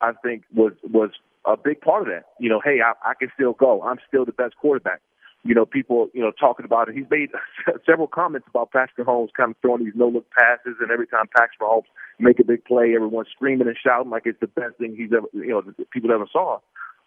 I 0.00 0.12
think 0.22 0.44
was 0.54 0.72
was 0.82 1.10
a 1.44 1.56
big 1.56 1.80
part 1.80 2.02
of 2.02 2.08
that. 2.08 2.26
You 2.38 2.48
know, 2.48 2.60
hey, 2.64 2.78
I, 2.84 2.92
I 3.10 3.14
can 3.14 3.30
still 3.34 3.52
go. 3.52 3.82
I'm 3.82 3.98
still 4.06 4.24
the 4.24 4.32
best 4.32 4.56
quarterback. 4.56 5.00
You 5.42 5.54
know, 5.54 5.64
people, 5.64 6.10
you 6.12 6.20
know, 6.20 6.32
talking 6.38 6.66
about 6.66 6.90
it. 6.90 6.94
He's 6.94 7.08
made 7.10 7.30
several 7.86 8.06
comments 8.06 8.46
about 8.48 8.72
Patrick 8.72 9.06
Mahomes 9.06 9.32
kind 9.34 9.52
of 9.52 9.56
throwing 9.62 9.84
these 9.84 9.94
no-look 9.96 10.26
passes, 10.30 10.76
and 10.80 10.90
every 10.90 11.06
time 11.06 11.24
Patrick 11.34 11.60
Mahomes 11.60 11.88
make 12.18 12.38
a 12.40 12.44
big 12.44 12.64
play, 12.66 12.94
everyone's 12.94 13.28
screaming 13.34 13.66
and 13.66 13.76
shouting 13.82 14.10
like 14.10 14.24
it's 14.26 14.40
the 14.40 14.46
best 14.46 14.76
thing 14.78 14.94
he's 14.94 15.12
ever, 15.16 15.26
you 15.32 15.48
know, 15.48 15.62
people 15.92 16.12
ever 16.12 16.26
saw. 16.30 16.58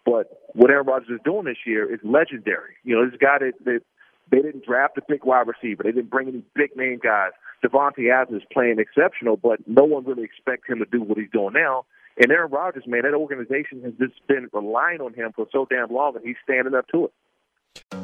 But 0.04 0.42
what 0.52 0.70
Aaron 0.70 0.86
Rodgers 0.86 1.08
is 1.10 1.20
doing 1.24 1.44
this 1.44 1.58
year 1.66 1.92
is 1.92 2.00
legendary. 2.02 2.74
You 2.84 2.96
know, 2.96 3.08
this 3.08 3.18
guy 3.18 3.38
that, 3.38 3.52
that 3.64 3.80
they 4.30 4.42
didn't 4.42 4.64
draft 4.64 4.98
a 4.98 5.02
big 5.08 5.24
wide 5.24 5.46
receiver. 5.46 5.82
They 5.82 5.92
didn't 5.92 6.10
bring 6.10 6.28
any 6.28 6.42
big 6.54 6.76
name 6.76 7.00
guys. 7.02 7.32
Davante 7.64 8.12
Adams 8.12 8.42
is 8.42 8.48
playing 8.52 8.78
exceptional, 8.78 9.36
but 9.36 9.60
no 9.66 9.84
one 9.84 10.04
really 10.04 10.24
expects 10.24 10.68
him 10.68 10.78
to 10.78 10.84
do 10.84 11.02
what 11.02 11.18
he's 11.18 11.30
doing 11.32 11.54
now. 11.54 11.86
And 12.16 12.30
Aaron 12.30 12.50
Rodgers, 12.50 12.84
man, 12.86 13.02
that 13.02 13.14
organization 13.14 13.82
has 13.82 13.94
just 13.94 14.24
been 14.28 14.48
relying 14.52 15.00
on 15.00 15.14
him 15.14 15.32
for 15.34 15.46
so 15.50 15.66
damn 15.68 15.90
long, 15.90 16.14
and 16.14 16.24
he's 16.24 16.36
standing 16.44 16.74
up 16.74 16.86
to 16.88 17.06
it. 17.06 18.03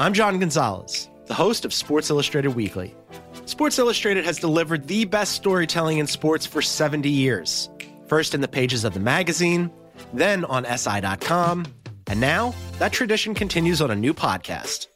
I'm 0.00 0.12
John 0.12 0.40
Gonzalez, 0.40 1.08
the 1.26 1.34
host 1.34 1.64
of 1.64 1.72
Sports 1.72 2.10
Illustrated 2.10 2.48
Weekly. 2.56 2.92
Sports 3.44 3.78
Illustrated 3.78 4.24
has 4.24 4.40
delivered 4.40 4.88
the 4.88 5.04
best 5.04 5.34
storytelling 5.34 5.98
in 5.98 6.08
sports 6.08 6.44
for 6.44 6.60
70 6.60 7.08
years. 7.08 7.70
First 8.08 8.34
in 8.34 8.40
the 8.40 8.48
pages 8.48 8.82
of 8.82 8.92
the 8.92 8.98
magazine, 8.98 9.70
then 10.12 10.44
on 10.46 10.64
SI.com, 10.64 11.66
and 12.08 12.20
now 12.20 12.52
that 12.80 12.92
tradition 12.92 13.34
continues 13.34 13.80
on 13.80 13.92
a 13.92 13.94
new 13.94 14.12
podcast. 14.12 14.88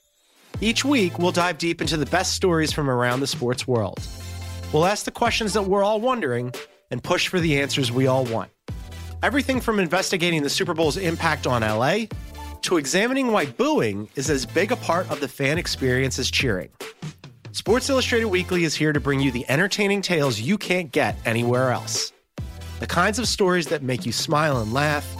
Each 0.60 0.84
week, 0.84 1.16
we'll 1.20 1.30
dive 1.30 1.58
deep 1.58 1.80
into 1.80 1.96
the 1.96 2.06
best 2.06 2.32
stories 2.32 2.72
from 2.72 2.90
around 2.90 3.20
the 3.20 3.28
sports 3.28 3.68
world. 3.68 4.00
We'll 4.72 4.84
ask 4.84 5.04
the 5.04 5.12
questions 5.12 5.52
that 5.52 5.62
we're 5.62 5.84
all 5.84 6.00
wondering 6.00 6.52
and 6.90 7.04
push 7.04 7.28
for 7.28 7.38
the 7.38 7.60
answers 7.60 7.92
we 7.92 8.08
all 8.08 8.24
want. 8.24 8.50
Everything 9.22 9.60
from 9.60 9.78
investigating 9.78 10.42
the 10.42 10.50
Super 10.50 10.74
Bowl's 10.74 10.96
impact 10.96 11.46
on 11.46 11.62
LA 11.62 12.06
to 12.68 12.76
examining 12.76 13.32
why 13.32 13.46
booing 13.46 14.10
is 14.14 14.28
as 14.28 14.44
big 14.44 14.70
a 14.70 14.76
part 14.76 15.10
of 15.10 15.20
the 15.20 15.26
fan 15.26 15.56
experience 15.56 16.18
as 16.18 16.30
cheering. 16.30 16.68
Sports 17.52 17.88
Illustrated 17.88 18.26
Weekly 18.26 18.64
is 18.64 18.74
here 18.74 18.92
to 18.92 19.00
bring 19.00 19.20
you 19.20 19.30
the 19.30 19.48
entertaining 19.48 20.02
tales 20.02 20.38
you 20.38 20.58
can't 20.58 20.92
get 20.92 21.16
anywhere 21.24 21.70
else. 21.70 22.12
The 22.80 22.86
kinds 22.86 23.18
of 23.18 23.26
stories 23.26 23.68
that 23.68 23.82
make 23.82 24.04
you 24.04 24.12
smile 24.12 24.58
and 24.58 24.74
laugh, 24.74 25.16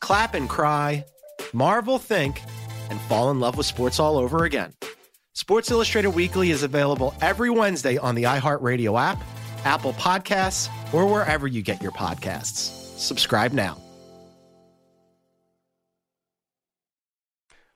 clap 0.00 0.34
and 0.34 0.48
cry, 0.48 1.04
marvel, 1.52 2.00
think, 2.00 2.42
and 2.90 3.00
fall 3.02 3.30
in 3.30 3.38
love 3.38 3.56
with 3.56 3.66
sports 3.66 4.00
all 4.00 4.18
over 4.18 4.44
again. 4.44 4.74
Sports 5.34 5.70
Illustrated 5.70 6.10
Weekly 6.10 6.50
is 6.50 6.64
available 6.64 7.14
every 7.20 7.48
Wednesday 7.48 7.96
on 7.96 8.16
the 8.16 8.24
iHeartRadio 8.24 9.00
app, 9.00 9.22
Apple 9.64 9.92
Podcasts, 9.92 10.68
or 10.92 11.06
wherever 11.06 11.46
you 11.46 11.62
get 11.62 11.80
your 11.80 11.92
podcasts. 11.92 12.98
Subscribe 12.98 13.52
now. 13.52 13.78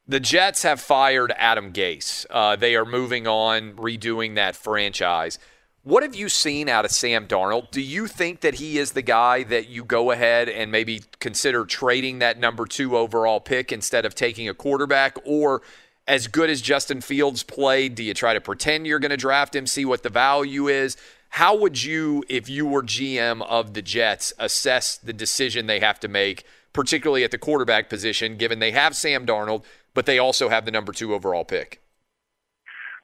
The 0.07 0.19
Jets 0.19 0.65
have 0.65 0.81
fired 0.81 1.33
Adam 1.39 1.73
Gase. 1.73 2.27
Uh, 2.29 2.57
they 2.57 2.75
are 2.75 2.85
moving 2.85 3.29
on, 3.29 3.75
redoing 3.75 4.35
that 4.35 4.57
franchise. 4.57 5.39
What 5.85 6.03
have 6.03 6.15
you 6.15 6.29
seen 6.29 6.69
out 6.69 6.85
of 6.85 6.91
Sam 6.91 7.29
Darnold? 7.29 7.71
Do 7.71 7.81
you 7.81 8.09
think 8.09 8.41
that 8.41 8.55
he 8.55 8.79
is 8.79 8.93
the 8.93 9.03
guy 9.03 9.45
that 9.45 9.69
you 9.69 9.85
go 9.85 10.11
ahead 10.11 10.49
and 10.49 10.73
maybe 10.73 11.03
consider 11.21 11.65
trading 11.65 12.19
that 12.19 12.39
number 12.39 12.67
two 12.67 12.97
overall 12.97 13.41
pick 13.41 13.71
instead 13.71 14.05
of 14.05 14.15
taking 14.15 14.49
a 14.49 14.55
quarterback? 14.55 15.17
Or 15.25 15.63
as 16.09 16.27
good 16.27 16.51
as 16.51 16.61
Justin 16.61 17.01
Fields 17.01 17.45
played, 17.45 17.95
do 17.95 18.03
you 18.03 18.15
try 18.15 18.35
to 18.35 18.41
pretend 18.41 18.89
you're 18.89 18.99
going 18.99 19.11
to 19.11 19.17
draft 19.17 19.55
him, 19.55 19.67
see 19.69 19.85
what 19.85 20.03
the 20.03 20.09
value 20.09 20.67
is? 20.67 20.97
How 21.31 21.57
would 21.57 21.83
you, 21.83 22.25
if 22.29 22.49
you 22.49 22.67
were 22.67 22.83
GM 22.83 23.41
of 23.43 23.75
the 23.75 23.83
Jets, 23.83 24.33
assess 24.39 24.97
the 24.97 25.13
decision 25.13 25.67
they 25.67 25.81
have 25.81 25.99
to 26.01 26.09
make, 26.09 26.45
particularly 26.73 27.25
at 27.25 27.31
the 27.31 27.39
quarterback 27.39 27.89
position, 27.89 28.37
given 28.37 28.59
they 28.59 28.73
have 28.73 28.97
Sam 28.97 29.27
Darnold, 29.27 29.65
but 29.95 30.07
they 30.07 30.19
also 30.19 30.49
have 30.49 30.65
the 30.65 30.71
number 30.71 30.93
two 30.93 31.15
overall 31.15 31.45
pick? 31.45 31.81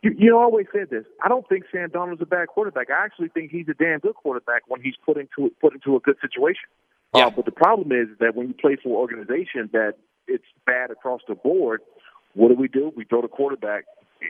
You, 0.03 0.15
you 0.17 0.31
know, 0.31 0.39
I 0.39 0.45
always 0.45 0.67
said 0.73 0.91
this. 0.91 1.05
I 1.23 1.29
don't 1.29 1.49
think 1.49 1.65
Sam 1.73 1.91
Darnold's 1.91 2.23
a 2.23 2.27
bad 2.27 2.49
quarterback. 2.49 2.89
I 2.91 3.05
actually 3.05 3.29
think 3.29 3.51
he's 3.51 3.69
a 3.69 3.75
damn 3.75 3.99
good 3.99 4.15
quarterback 4.15 4.63
when 4.69 4.81
he's 4.81 4.95
put 5.05 5.17
into 5.17 5.53
put 5.61 5.75
into 5.75 5.97
a 5.97 6.01
good 6.01 6.17
situation. 6.21 6.69
Yeah. 7.15 7.27
Uh, 7.27 7.31
but 7.31 7.47
the 7.47 7.53
problem 7.53 7.91
is 7.91 8.09
that 8.21 8.37
when 8.37 8.49
you 8.49 8.55
play 8.55 8.77
for 8.83 8.91
an 8.91 8.95
organization 8.95 9.71
that 9.73 9.95
it's 10.29 10.45
bad 10.67 10.91
across 10.91 11.23
the 11.27 11.35
board, 11.35 11.81
what 12.35 12.49
do 12.49 12.55
we 12.55 12.69
do? 12.69 12.93
We 12.97 13.05
throw 13.05 13.23
the 13.23 13.29
quarterback, 13.29 13.87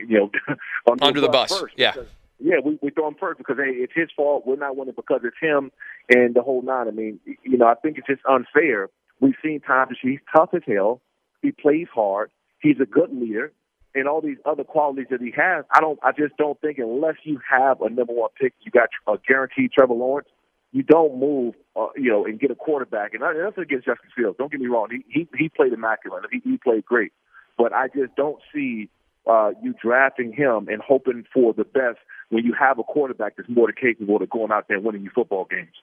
you 0.07 0.17
know, 0.17 0.31
under, 0.89 1.03
under 1.03 1.21
the, 1.21 1.27
the 1.27 1.31
bus. 1.31 1.59
First 1.59 1.75
yeah. 1.77 1.91
Because, 1.91 2.07
yeah, 2.39 2.55
we, 2.63 2.79
we 2.81 2.89
throw 2.89 3.07
him 3.09 3.15
first 3.19 3.37
because 3.37 3.57
hey, 3.57 3.71
it's 3.71 3.93
his 3.93 4.09
fault. 4.15 4.47
We're 4.47 4.55
not 4.55 4.75
winning 4.75 4.95
because 4.95 5.21
it's 5.23 5.35
him 5.39 5.71
and 6.09 6.33
the 6.33 6.41
whole 6.41 6.61
nine. 6.61 6.87
I 6.87 6.91
mean, 6.91 7.19
you 7.43 7.57
know, 7.57 7.67
I 7.67 7.75
think 7.75 7.97
it's 7.97 8.07
just 8.07 8.21
unfair. 8.27 8.89
We've 9.19 9.35
seen 9.43 9.59
times 9.59 9.89
that 9.89 9.97
he's 10.01 10.19
tough 10.35 10.49
as 10.53 10.61
hell. 10.65 11.01
He 11.41 11.51
plays 11.51 11.87
hard. 11.93 12.31
He's 12.61 12.77
a 12.81 12.85
good 12.85 13.11
leader 13.11 13.51
and 13.95 14.07
all 14.07 14.21
these 14.21 14.37
other 14.45 14.63
qualities 14.63 15.07
that 15.09 15.21
he 15.21 15.31
has, 15.35 15.65
I 15.73 15.79
don't. 15.79 15.99
I 16.03 16.11
just 16.11 16.37
don't 16.37 16.59
think 16.61 16.77
unless 16.77 17.15
you 17.23 17.39
have 17.49 17.81
a 17.81 17.89
number 17.89 18.13
one 18.13 18.29
pick, 18.39 18.53
you 18.61 18.71
got 18.71 18.89
a 19.07 19.17
guaranteed 19.27 19.71
Trevor 19.71 19.93
Lawrence. 19.93 20.27
You 20.71 20.83
don't 20.83 21.19
move, 21.19 21.55
uh, 21.75 21.87
you 21.95 22.11
know, 22.11 22.25
and 22.25 22.39
get 22.39 22.51
a 22.51 22.55
quarterback. 22.55 23.15
And 23.15 23.23
that's 23.23 23.57
against 23.57 23.87
Justin 23.87 24.09
Fields. 24.15 24.37
Don't 24.37 24.51
get 24.51 24.61
me 24.61 24.67
wrong. 24.67 24.89
He 24.91 25.03
he, 25.09 25.27
he 25.35 25.49
played 25.49 25.73
immaculate. 25.73 26.25
He, 26.31 26.41
he 26.43 26.57
played 26.57 26.85
great. 26.85 27.11
But 27.57 27.73
I 27.73 27.87
just 27.87 28.15
don't 28.15 28.39
see 28.53 28.89
uh, 29.25 29.51
you 29.63 29.73
drafting 29.81 30.31
him 30.31 30.67
and 30.67 30.81
hoping 30.81 31.25
for 31.33 31.53
the 31.53 31.63
best 31.63 31.97
when 32.29 32.45
you 32.45 32.53
have 32.59 32.77
a 32.77 32.83
quarterback 32.83 33.37
that's 33.37 33.49
more 33.49 33.67
than 33.67 33.75
capable 33.75 34.21
of 34.21 34.29
going 34.29 34.51
out 34.51 34.67
there 34.67 34.77
and 34.77 34.85
winning 34.85 35.01
you 35.01 35.09
football 35.13 35.47
games. 35.49 35.73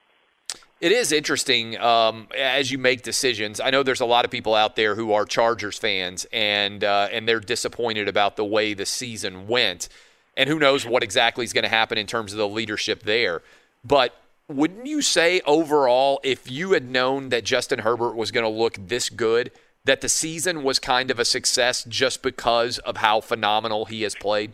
It 0.78 0.92
is 0.92 1.10
interesting 1.10 1.78
um, 1.78 2.28
as 2.36 2.70
you 2.70 2.76
make 2.76 3.02
decisions. 3.02 3.60
I 3.60 3.70
know 3.70 3.82
there's 3.82 4.02
a 4.02 4.06
lot 4.06 4.26
of 4.26 4.30
people 4.30 4.54
out 4.54 4.76
there 4.76 4.94
who 4.94 5.12
are 5.14 5.24
Chargers 5.24 5.78
fans, 5.78 6.26
and 6.32 6.84
uh, 6.84 7.08
and 7.10 7.26
they're 7.26 7.40
disappointed 7.40 8.08
about 8.08 8.36
the 8.36 8.44
way 8.44 8.74
the 8.74 8.84
season 8.84 9.48
went, 9.48 9.88
and 10.36 10.50
who 10.50 10.58
knows 10.58 10.84
what 10.84 11.02
exactly 11.02 11.44
is 11.44 11.54
going 11.54 11.64
to 11.64 11.70
happen 11.70 11.96
in 11.96 12.06
terms 12.06 12.32
of 12.32 12.38
the 12.38 12.48
leadership 12.48 13.04
there. 13.04 13.40
But 13.84 14.14
wouldn't 14.48 14.86
you 14.86 15.00
say 15.00 15.40
overall, 15.46 16.20
if 16.22 16.50
you 16.50 16.72
had 16.72 16.90
known 16.90 17.30
that 17.30 17.44
Justin 17.44 17.78
Herbert 17.78 18.14
was 18.14 18.30
going 18.30 18.44
to 18.44 18.50
look 18.50 18.76
this 18.78 19.08
good, 19.08 19.52
that 19.86 20.02
the 20.02 20.10
season 20.10 20.62
was 20.62 20.78
kind 20.78 21.10
of 21.10 21.18
a 21.18 21.24
success 21.24 21.84
just 21.84 22.22
because 22.22 22.78
of 22.80 22.98
how 22.98 23.22
phenomenal 23.22 23.86
he 23.86 24.02
has 24.02 24.14
played? 24.14 24.52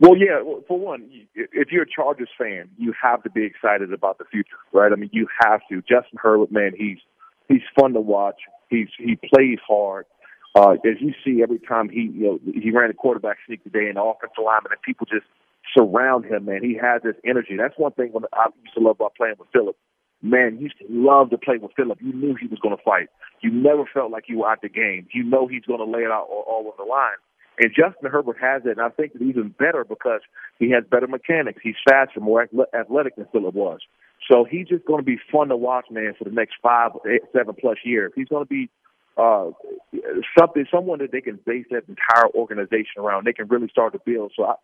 Well, 0.00 0.16
yeah. 0.16 0.42
For 0.68 0.78
one, 0.78 1.08
if 1.34 1.72
you're 1.72 1.82
a 1.82 1.90
Chargers 1.90 2.28
fan, 2.38 2.70
you 2.76 2.92
have 3.00 3.22
to 3.24 3.30
be 3.30 3.44
excited 3.44 3.92
about 3.92 4.18
the 4.18 4.24
future, 4.30 4.56
right? 4.72 4.92
I 4.92 4.96
mean, 4.96 5.10
you 5.12 5.26
have 5.42 5.60
to. 5.70 5.80
Justin 5.80 6.18
Herbert, 6.22 6.52
man, 6.52 6.72
he's 6.76 6.98
he's 7.48 7.62
fun 7.78 7.94
to 7.94 8.00
watch. 8.00 8.40
He's 8.70 8.88
he 8.98 9.16
plays 9.16 9.58
hard. 9.66 10.06
Uh, 10.54 10.72
as 10.72 11.00
you 11.00 11.12
see, 11.24 11.42
every 11.42 11.58
time 11.58 11.88
he 11.88 12.10
you 12.14 12.24
know 12.24 12.38
he 12.54 12.70
ran 12.70 12.90
a 12.90 12.94
quarterback 12.94 13.38
sneak 13.46 13.62
today, 13.64 13.88
and 13.88 13.98
offensive 13.98 14.44
lineman 14.44 14.72
and 14.72 14.82
people 14.82 15.06
just 15.10 15.26
surround 15.76 16.24
him. 16.24 16.44
Man, 16.44 16.62
he 16.62 16.78
has 16.80 17.02
this 17.02 17.16
energy. 17.24 17.56
That's 17.56 17.76
one 17.76 17.92
thing 17.92 18.12
when 18.12 18.24
I 18.32 18.46
used 18.62 18.74
to 18.74 18.80
love 18.80 18.96
about 19.00 19.14
playing 19.16 19.34
with 19.38 19.48
Philip. 19.52 19.76
Man, 20.22 20.58
used 20.58 20.78
to 20.78 20.86
love 20.88 21.30
to 21.30 21.38
play 21.38 21.58
with 21.58 21.72
Philip. 21.76 21.98
You 22.00 22.12
knew 22.12 22.34
he 22.34 22.46
was 22.46 22.58
going 22.58 22.76
to 22.76 22.82
fight. 22.82 23.08
You 23.40 23.52
never 23.52 23.84
felt 23.92 24.10
like 24.10 24.24
you 24.28 24.38
were 24.38 24.50
out 24.50 24.62
the 24.62 24.68
game. 24.68 25.06
You 25.12 25.22
know 25.22 25.46
he's 25.46 25.64
going 25.64 25.78
to 25.78 25.84
lay 25.84 26.02
it 26.02 26.10
out 26.10 26.26
all, 26.28 26.44
all 26.48 26.66
on 26.66 26.72
the 26.76 26.90
line. 26.90 27.18
And 27.58 27.70
Justin 27.74 28.10
Herbert 28.10 28.36
has 28.40 28.62
it, 28.64 28.70
and 28.70 28.80
I 28.80 28.90
think 28.90 29.12
it's 29.14 29.22
even 29.22 29.48
better 29.48 29.84
because 29.84 30.20
he 30.58 30.70
has 30.70 30.84
better 30.88 31.08
mechanics. 31.08 31.60
He's 31.62 31.74
faster, 31.88 32.20
more 32.20 32.48
athletic 32.74 33.16
than 33.16 33.26
Philip 33.32 33.54
was. 33.54 33.80
So 34.30 34.44
he's 34.44 34.68
just 34.68 34.84
going 34.84 35.00
to 35.00 35.04
be 35.04 35.18
fun 35.32 35.48
to 35.48 35.56
watch, 35.56 35.86
man, 35.90 36.14
for 36.16 36.24
the 36.24 36.30
next 36.30 36.54
five, 36.62 36.92
eight, 37.06 37.22
seven 37.32 37.54
plus 37.58 37.78
years. 37.84 38.12
He's 38.14 38.28
going 38.28 38.44
to 38.44 38.48
be 38.48 38.68
uh, 39.16 39.50
something, 40.38 40.66
someone 40.70 41.00
that 41.00 41.12
they 41.12 41.20
can 41.20 41.38
base 41.44 41.66
that 41.70 41.84
entire 41.88 42.30
organization 42.34 42.98
around. 42.98 43.26
They 43.26 43.32
can 43.32 43.48
really 43.48 43.68
start 43.68 43.92
to 43.94 44.00
build. 44.04 44.32
So, 44.36 44.44
I, 44.44 44.54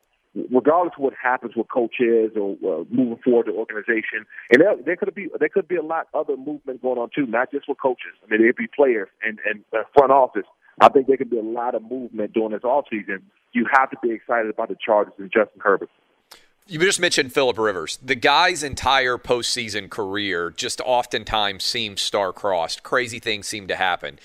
regardless 0.52 0.94
of 0.96 1.02
what 1.02 1.14
happens 1.20 1.54
with 1.56 1.66
coaches 1.72 2.32
or 2.36 2.56
uh, 2.62 2.84
moving 2.90 3.18
forward 3.24 3.46
the 3.46 3.52
organization, 3.52 4.26
and 4.52 4.60
there, 4.60 4.76
there 4.84 4.96
could 4.96 5.14
be 5.14 5.28
there 5.38 5.48
could 5.48 5.66
be 5.66 5.76
a 5.76 5.82
lot 5.82 6.06
other 6.14 6.36
movement 6.36 6.82
going 6.82 6.98
on 6.98 7.10
too, 7.14 7.26
not 7.26 7.50
just 7.50 7.68
with 7.68 7.78
coaches. 7.80 8.14
I 8.22 8.30
mean, 8.30 8.42
there'd 8.42 8.56
be 8.56 8.68
players 8.68 9.08
and 9.22 9.38
and 9.48 9.64
uh, 9.72 9.82
front 9.96 10.12
office 10.12 10.46
I 10.80 10.88
think 10.88 11.06
there 11.06 11.16
could 11.16 11.30
be 11.30 11.38
a 11.38 11.42
lot 11.42 11.74
of 11.74 11.82
movement 11.82 12.32
during 12.32 12.52
this 12.52 12.62
offseason. 12.62 13.22
You 13.52 13.66
have 13.72 13.90
to 13.90 13.96
be 14.02 14.10
excited 14.10 14.50
about 14.50 14.68
the 14.68 14.76
Chargers 14.84 15.14
and 15.18 15.30
Justin 15.32 15.60
Herbert. 15.60 15.90
You 16.66 16.78
just 16.78 16.98
mentioned 16.98 17.32
Philip 17.32 17.58
Rivers. 17.58 17.98
The 18.02 18.14
guy's 18.14 18.62
entire 18.62 19.18
postseason 19.18 19.90
career 19.90 20.50
just 20.50 20.80
oftentimes 20.80 21.62
seems 21.62 22.00
star-crossed. 22.00 22.82
Crazy 22.82 23.18
things 23.18 23.46
seem 23.46 23.68
to 23.68 23.76
happen. 23.76 24.18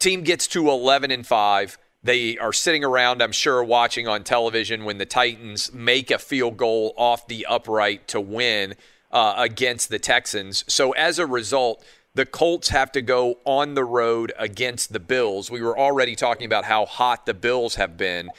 Team 0.00 0.22
gets 0.22 0.48
to 0.48 0.68
11 0.68 1.12
and 1.12 1.24
5. 1.24 1.78
They 2.02 2.36
are 2.36 2.52
sitting 2.52 2.84
around, 2.84 3.22
I'm 3.22 3.32
sure, 3.32 3.62
watching 3.62 4.08
on 4.08 4.24
television 4.24 4.84
when 4.84 4.98
the 4.98 5.06
Titans 5.06 5.72
make 5.72 6.10
a 6.10 6.18
field 6.18 6.56
goal 6.56 6.94
off 6.96 7.28
the 7.28 7.46
upright 7.48 8.08
to 8.08 8.20
win 8.20 8.74
uh, 9.12 9.34
against 9.38 9.88
the 9.88 10.00
Texans. 10.00 10.64
So 10.66 10.92
as 10.92 11.20
a 11.20 11.26
result, 11.26 11.84
the 12.14 12.24
Colts 12.24 12.68
have 12.68 12.92
to 12.92 13.02
go 13.02 13.38
on 13.44 13.74
the 13.74 13.84
road 13.84 14.32
against 14.38 14.92
the 14.92 15.00
Bills. 15.00 15.50
We 15.50 15.60
were 15.62 15.76
already 15.76 16.14
talking 16.14 16.46
about 16.46 16.64
how 16.64 16.86
hot 16.86 17.26
the 17.26 17.34
Bills 17.34 17.74
have 17.74 17.96
been. 17.96 18.30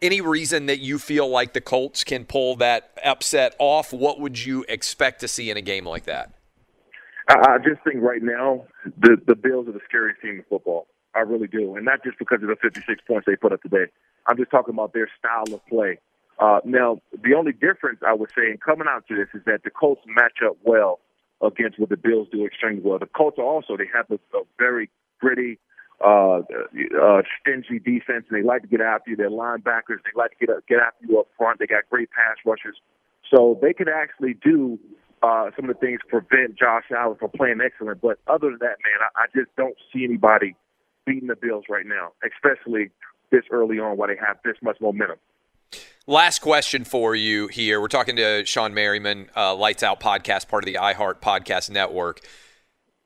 Any 0.00 0.20
reason 0.20 0.66
that 0.66 0.78
you 0.78 0.98
feel 0.98 1.28
like 1.28 1.52
the 1.52 1.60
Colts 1.60 2.04
can 2.04 2.24
pull 2.24 2.56
that 2.56 2.98
upset 3.04 3.54
off? 3.58 3.92
What 3.92 4.18
would 4.20 4.44
you 4.44 4.64
expect 4.68 5.20
to 5.20 5.28
see 5.28 5.50
in 5.50 5.56
a 5.56 5.60
game 5.60 5.84
like 5.84 6.04
that? 6.04 6.32
I 7.28 7.58
just 7.58 7.82
think 7.84 7.96
right 8.00 8.22
now 8.22 8.64
the 8.96 9.18
the 9.26 9.34
Bills 9.34 9.68
are 9.68 9.72
the 9.72 9.80
scariest 9.86 10.22
team 10.22 10.36
in 10.36 10.44
football. 10.48 10.86
I 11.14 11.20
really 11.20 11.48
do, 11.48 11.76
and 11.76 11.84
not 11.84 12.02
just 12.02 12.18
because 12.18 12.42
of 12.42 12.48
the 12.48 12.56
56 12.62 13.02
points 13.06 13.26
they 13.26 13.36
put 13.36 13.52
up 13.52 13.60
today. 13.60 13.86
I'm 14.26 14.36
just 14.38 14.50
talking 14.50 14.72
about 14.72 14.94
their 14.94 15.08
style 15.18 15.54
of 15.54 15.66
play. 15.66 15.98
Uh, 16.38 16.60
now, 16.64 17.00
the 17.12 17.34
only 17.34 17.52
difference 17.52 18.00
I 18.06 18.14
would 18.14 18.30
say 18.30 18.50
in 18.50 18.58
coming 18.58 18.86
out 18.88 19.04
to 19.08 19.16
this 19.16 19.28
is 19.34 19.42
that 19.44 19.64
the 19.64 19.70
Colts 19.70 20.00
match 20.06 20.38
up 20.46 20.56
well 20.62 21.00
against 21.42 21.78
what 21.78 21.88
the 21.88 21.96
Bills 21.96 22.28
do 22.32 22.44
extremely 22.44 22.82
well. 22.82 22.98
The 22.98 23.06
Colts 23.06 23.38
also 23.38 23.76
they 23.76 23.88
have 23.94 24.06
a, 24.10 24.14
a 24.36 24.42
very 24.58 24.90
gritty, 25.20 25.58
uh, 26.04 26.40
uh, 26.40 27.22
stingy 27.40 27.78
defense, 27.78 28.26
and 28.28 28.38
they 28.38 28.42
like 28.42 28.62
to 28.62 28.68
get 28.68 28.80
after 28.80 29.10
you. 29.10 29.16
They're 29.16 29.30
linebackers. 29.30 30.02
They 30.04 30.14
like 30.14 30.38
to 30.38 30.46
get 30.46 30.66
get 30.68 30.78
after 30.78 31.06
you 31.06 31.18
up 31.20 31.28
front. 31.36 31.58
They 31.58 31.66
got 31.66 31.88
great 31.90 32.10
pass 32.10 32.36
rushers, 32.44 32.76
so 33.32 33.58
they 33.60 33.72
can 33.72 33.88
actually 33.88 34.34
do 34.34 34.78
uh, 35.22 35.50
some 35.56 35.68
of 35.68 35.74
the 35.74 35.80
things 35.80 36.00
prevent 36.08 36.58
Josh 36.58 36.84
Allen 36.96 37.16
from 37.18 37.30
playing 37.30 37.58
excellent. 37.64 38.00
But 38.00 38.18
other 38.26 38.50
than 38.50 38.58
that, 38.60 38.78
man, 38.82 39.00
I, 39.02 39.22
I 39.22 39.26
just 39.34 39.54
don't 39.56 39.76
see 39.92 40.04
anybody 40.04 40.54
beating 41.06 41.28
the 41.28 41.36
Bills 41.36 41.64
right 41.68 41.86
now, 41.86 42.12
especially 42.22 42.90
this 43.30 43.42
early 43.50 43.78
on, 43.78 43.96
while 43.96 44.08
they 44.08 44.16
have 44.16 44.38
this 44.44 44.56
much 44.62 44.76
momentum. 44.80 45.18
Last 46.08 46.38
question 46.38 46.84
for 46.84 47.14
you 47.14 47.48
here. 47.48 47.82
We're 47.82 47.88
talking 47.88 48.16
to 48.16 48.42
Shawne 48.42 48.72
Merriman, 48.72 49.28
uh, 49.36 49.54
Lights 49.54 49.82
Out 49.82 50.00
podcast, 50.00 50.48
part 50.48 50.64
of 50.64 50.66
the 50.66 50.78
iHeart 50.80 51.20
Podcast 51.20 51.68
Network. 51.68 52.22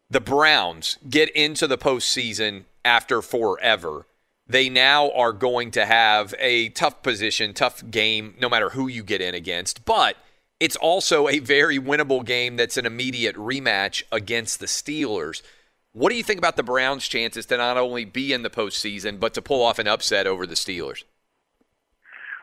The 0.09 0.21
Browns 0.21 0.99
get 1.11 1.29
into 1.31 1.67
the 1.67 1.77
postseason 1.77 2.63
after 2.85 3.21
forever, 3.21 4.07
they 4.47 4.69
now 4.69 5.11
are 5.11 5.33
going 5.33 5.73
to 5.73 5.85
have 5.85 6.33
a 6.39 6.69
tough 6.69 7.03
position, 7.03 7.55
tough 7.55 7.83
game, 7.91 8.37
no 8.41 8.49
matter 8.49 8.71
who 8.71 8.87
you 8.87 9.03
get 9.03 9.21
in 9.21 9.35
against. 9.35 9.85
But 9.85 10.17
it's 10.61 10.77
also 10.77 11.27
a 11.27 11.41
very 11.41 11.81
winnable 11.81 12.25
game 12.25 12.55
that's 12.55 12.77
an 12.77 12.87
immediate 12.87 13.35
rematch 13.35 14.05
against 14.13 14.61
the 14.61 14.67
Steelers. 14.67 15.43
What 15.91 16.11
do 16.11 16.17
you 16.17 16.23
think 16.23 16.39
about 16.39 16.55
the 16.55 16.63
Browns' 16.63 17.09
chances 17.09 17.47
to 17.47 17.57
not 17.57 17.77
only 17.77 18.05
be 18.05 18.33
in 18.33 18.43
the 18.43 18.49
postseason, 18.49 19.19
but 19.19 19.35
to 19.35 19.43
pull 19.43 19.61
off 19.61 19.81
an 19.81 19.89
upset 19.89 20.29
over 20.29 20.47
the 20.47 20.55
Steelers? 20.55 21.03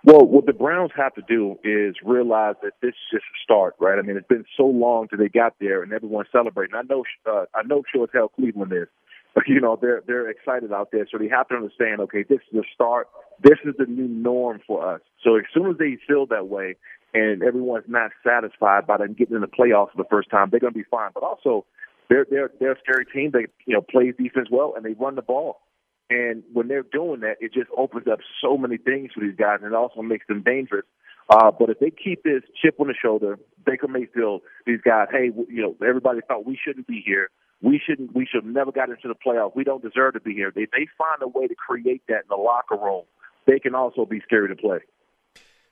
Well, 0.05 0.25
what 0.25 0.45
the 0.45 0.53
Browns 0.53 0.91
have 0.95 1.13
to 1.15 1.21
do 1.27 1.57
is 1.63 1.95
realize 2.05 2.55
that 2.63 2.73
this 2.81 2.91
is 2.91 3.07
just 3.11 3.23
a 3.23 3.37
start, 3.43 3.75
right? 3.79 3.99
I 3.99 4.01
mean, 4.01 4.15
it's 4.15 4.27
been 4.27 4.45
so 4.55 4.63
long 4.63 5.07
till 5.07 5.19
they 5.19 5.27
got 5.27 5.55
there, 5.59 5.83
and 5.83 5.91
everyone's 5.91 6.29
celebrating. 6.31 6.75
I 6.75 6.83
know, 6.89 7.03
uh, 7.25 7.45
I 7.53 7.63
know, 7.63 7.83
sure 7.91 8.03
as 8.03 8.09
hell 8.13 8.29
Cleveland 8.29 8.71
is 8.73 8.87
but 9.35 9.47
you 9.47 9.61
know 9.61 9.77
they're 9.79 10.01
they're 10.07 10.29
excited 10.29 10.71
out 10.73 10.89
there, 10.91 11.07
so 11.11 11.17
they 11.17 11.27
have 11.27 11.47
to 11.49 11.55
understand. 11.55 12.01
Okay, 12.01 12.23
this 12.23 12.39
is 12.51 12.53
the 12.53 12.63
start. 12.73 13.07
This 13.41 13.59
is 13.63 13.75
the 13.77 13.85
new 13.85 14.07
norm 14.07 14.59
for 14.65 14.95
us. 14.95 15.01
So 15.23 15.35
as 15.35 15.43
soon 15.53 15.69
as 15.69 15.77
they 15.77 15.97
feel 16.07 16.25
that 16.27 16.47
way, 16.47 16.75
and 17.13 17.43
everyone's 17.43 17.85
not 17.87 18.11
satisfied 18.25 18.87
by 18.87 18.97
them 18.97 19.13
getting 19.13 19.35
in 19.35 19.41
the 19.41 19.47
playoffs 19.47 19.91
for 19.91 19.97
the 19.97 20.09
first 20.09 20.29
time, 20.29 20.49
they're 20.49 20.59
going 20.59 20.73
to 20.73 20.79
be 20.79 20.85
fine. 20.89 21.11
But 21.13 21.23
also, 21.23 21.65
they're 22.09 22.25
they're 22.29 22.51
they're 22.59 22.71
a 22.73 22.79
scary 22.79 23.05
team. 23.05 23.31
They 23.31 23.45
you 23.65 23.75
know 23.75 23.81
play 23.81 24.11
defense 24.11 24.47
well 24.51 24.73
and 24.75 24.83
they 24.83 24.93
run 24.93 25.15
the 25.15 25.21
ball. 25.21 25.59
And 26.09 26.43
when 26.53 26.67
they're 26.67 26.83
doing 26.83 27.19
that, 27.21 27.35
it 27.39 27.53
just 27.53 27.69
opens 27.77 28.07
up 28.07 28.19
so 28.41 28.57
many 28.57 28.77
things 28.77 29.11
for 29.13 29.21
these 29.21 29.35
guys, 29.35 29.59
and 29.61 29.71
it 29.71 29.75
also 29.75 30.01
makes 30.01 30.25
them 30.27 30.41
dangerous. 30.41 30.85
Uh, 31.29 31.51
but 31.51 31.69
if 31.69 31.79
they 31.79 31.91
keep 31.91 32.23
this 32.23 32.41
chip 32.59 32.79
on 32.79 32.87
the 32.87 32.95
shoulder, 32.99 33.37
Baker 33.63 33.87
Mayfield, 33.87 34.41
these 34.65 34.81
guys, 34.83 35.07
hey, 35.11 35.31
you 35.47 35.61
know, 35.61 35.75
everybody 35.87 36.21
thought 36.27 36.45
we 36.45 36.57
shouldn't 36.63 36.87
be 36.87 37.03
here 37.05 37.29
we 37.61 37.81
shouldn't 37.85 38.15
we 38.15 38.25
should 38.25 38.43
have 38.43 38.53
never 38.53 38.71
got 38.71 38.89
into 38.89 39.07
the 39.07 39.15
playoffs. 39.15 39.55
We 39.55 39.63
don't 39.63 39.83
deserve 39.83 40.13
to 40.13 40.19
be 40.19 40.33
here. 40.33 40.51
They 40.53 40.65
they 40.65 40.87
find 40.97 41.21
a 41.21 41.27
way 41.27 41.47
to 41.47 41.55
create 41.55 42.03
that 42.07 42.23
in 42.23 42.29
the 42.29 42.35
locker 42.35 42.77
room. 42.77 43.03
They 43.45 43.59
can 43.59 43.75
also 43.75 44.05
be 44.05 44.21
scary 44.21 44.47
to 44.49 44.55
play. 44.55 44.79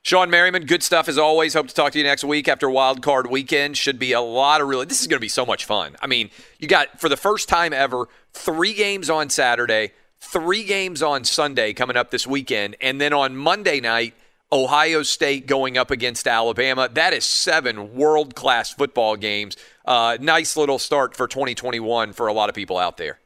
Shawne 0.04 0.30
Merriman, 0.30 0.64
good 0.64 0.82
stuff 0.82 1.08
as 1.08 1.18
always. 1.18 1.54
Hope 1.54 1.68
to 1.68 1.74
talk 1.74 1.92
to 1.92 1.98
you 1.98 2.04
next 2.04 2.24
week 2.24 2.48
after 2.48 2.70
Wild 2.70 3.02
Card 3.02 3.28
Weekend. 3.28 3.76
Should 3.76 3.98
be 3.98 4.12
a 4.12 4.20
lot 4.20 4.60
of 4.60 4.68
really. 4.68 4.86
This 4.86 5.00
is 5.00 5.06
going 5.06 5.18
to 5.18 5.24
be 5.24 5.28
so 5.28 5.44
much 5.44 5.64
fun. 5.64 5.96
I 6.00 6.06
mean, 6.06 6.30
you 6.58 6.68
got 6.68 7.00
for 7.00 7.08
the 7.08 7.16
first 7.16 7.48
time 7.48 7.72
ever 7.72 8.08
three 8.32 8.74
games 8.74 9.10
on 9.10 9.28
Saturday, 9.30 9.92
three 10.20 10.64
games 10.64 11.02
on 11.02 11.24
Sunday 11.24 11.72
coming 11.72 11.96
up 11.96 12.10
this 12.10 12.26
weekend, 12.26 12.76
and 12.80 13.00
then 13.00 13.12
on 13.12 13.36
Monday 13.36 13.80
night 13.80 14.14
Ohio 14.50 15.02
State 15.02 15.46
going 15.46 15.76
up 15.76 15.90
against 15.90 16.26
Alabama. 16.26 16.88
That 16.90 17.12
is 17.12 17.26
seven 17.26 17.94
world 17.94 18.34
class 18.34 18.72
football 18.72 19.16
games. 19.16 19.56
Uh, 19.84 20.16
nice 20.20 20.56
little 20.56 20.78
start 20.78 21.14
for 21.14 21.28
2021 21.28 22.12
for 22.12 22.26
a 22.26 22.32
lot 22.32 22.48
of 22.48 22.54
people 22.54 22.78
out 22.78 22.96
there. 22.96 23.18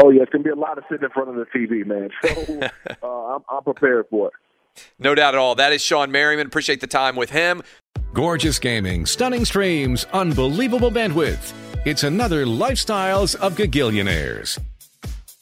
Oh, 0.00 0.10
yeah, 0.10 0.22
it's 0.22 0.30
going 0.30 0.44
to 0.44 0.48
be 0.48 0.52
a 0.52 0.54
lot 0.54 0.78
of 0.78 0.84
sitting 0.88 1.04
in 1.04 1.10
front 1.10 1.28
of 1.30 1.34
the 1.34 1.46
TV, 1.46 1.84
man. 1.84 2.10
So 2.22 2.68
uh, 3.02 3.34
I'm, 3.34 3.42
I'm 3.50 3.64
prepared 3.64 4.06
for 4.08 4.28
it. 4.28 4.34
No 5.00 5.16
doubt 5.16 5.34
at 5.34 5.38
all. 5.38 5.56
That 5.56 5.72
is 5.72 5.82
Shawne 5.82 6.10
Merriman. 6.10 6.46
Appreciate 6.46 6.80
the 6.80 6.86
time 6.86 7.16
with 7.16 7.30
him. 7.30 7.62
Gorgeous 8.14 8.60
gaming, 8.60 9.06
stunning 9.06 9.44
streams, 9.44 10.06
unbelievable 10.12 10.92
bandwidth. 10.92 11.52
It's 11.84 12.04
another 12.04 12.46
Lifestyles 12.46 13.34
of 13.36 13.56
Gagillionaires. 13.56 14.60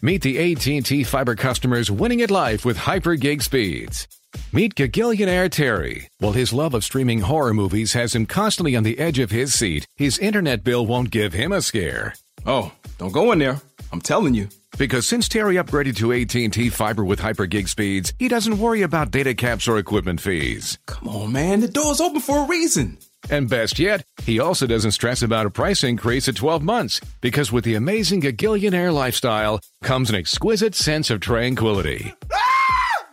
Meet 0.06 0.22
the 0.22 0.52
AT&T 0.52 1.02
fiber 1.02 1.34
customers 1.34 1.90
winning 1.90 2.22
at 2.22 2.30
life 2.30 2.64
with 2.64 2.76
hyper 2.76 3.16
gig 3.16 3.42
speeds. 3.42 4.06
Meet 4.52 4.76
Gagillionaire 4.76 5.50
Terry. 5.50 6.08
While 6.18 6.30
his 6.30 6.52
love 6.52 6.74
of 6.74 6.84
streaming 6.84 7.22
horror 7.22 7.52
movies 7.52 7.94
has 7.94 8.14
him 8.14 8.24
constantly 8.24 8.76
on 8.76 8.84
the 8.84 9.00
edge 9.00 9.18
of 9.18 9.32
his 9.32 9.52
seat, 9.52 9.84
his 9.96 10.16
internet 10.20 10.62
bill 10.62 10.86
won't 10.86 11.10
give 11.10 11.32
him 11.32 11.50
a 11.50 11.60
scare. 11.60 12.14
Oh, 12.46 12.70
don't 12.98 13.10
go 13.10 13.32
in 13.32 13.40
there. 13.40 13.60
I'm 13.90 14.00
telling 14.00 14.34
you. 14.34 14.48
Because 14.78 15.08
since 15.08 15.28
Terry 15.28 15.56
upgraded 15.56 15.96
to 15.96 16.12
AT&T 16.12 16.68
fiber 16.68 17.04
with 17.04 17.18
hyper 17.18 17.46
gig 17.46 17.66
speeds, 17.66 18.14
he 18.16 18.28
doesn't 18.28 18.60
worry 18.60 18.82
about 18.82 19.10
data 19.10 19.34
caps 19.34 19.66
or 19.66 19.76
equipment 19.76 20.20
fees. 20.20 20.78
Come 20.86 21.08
on, 21.08 21.32
man. 21.32 21.58
The 21.58 21.66
door's 21.66 22.00
open 22.00 22.20
for 22.20 22.44
a 22.44 22.46
reason. 22.46 22.98
And 23.30 23.48
best 23.48 23.78
yet, 23.78 24.04
he 24.22 24.38
also 24.38 24.66
doesn't 24.66 24.92
stress 24.92 25.22
about 25.22 25.46
a 25.46 25.50
price 25.50 25.82
increase 25.82 26.28
at 26.28 26.36
12 26.36 26.62
months 26.62 27.00
because 27.20 27.50
with 27.52 27.64
the 27.64 27.74
amazing 27.74 28.20
Gagillionaire 28.20 28.92
lifestyle 28.92 29.60
comes 29.82 30.10
an 30.10 30.16
exquisite 30.16 30.74
sense 30.74 31.10
of 31.10 31.20
tranquility. 31.20 32.14
Ah! 32.32 33.04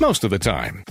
Most 0.00 0.24
of 0.24 0.30
the 0.30 0.38
time. 0.38 0.84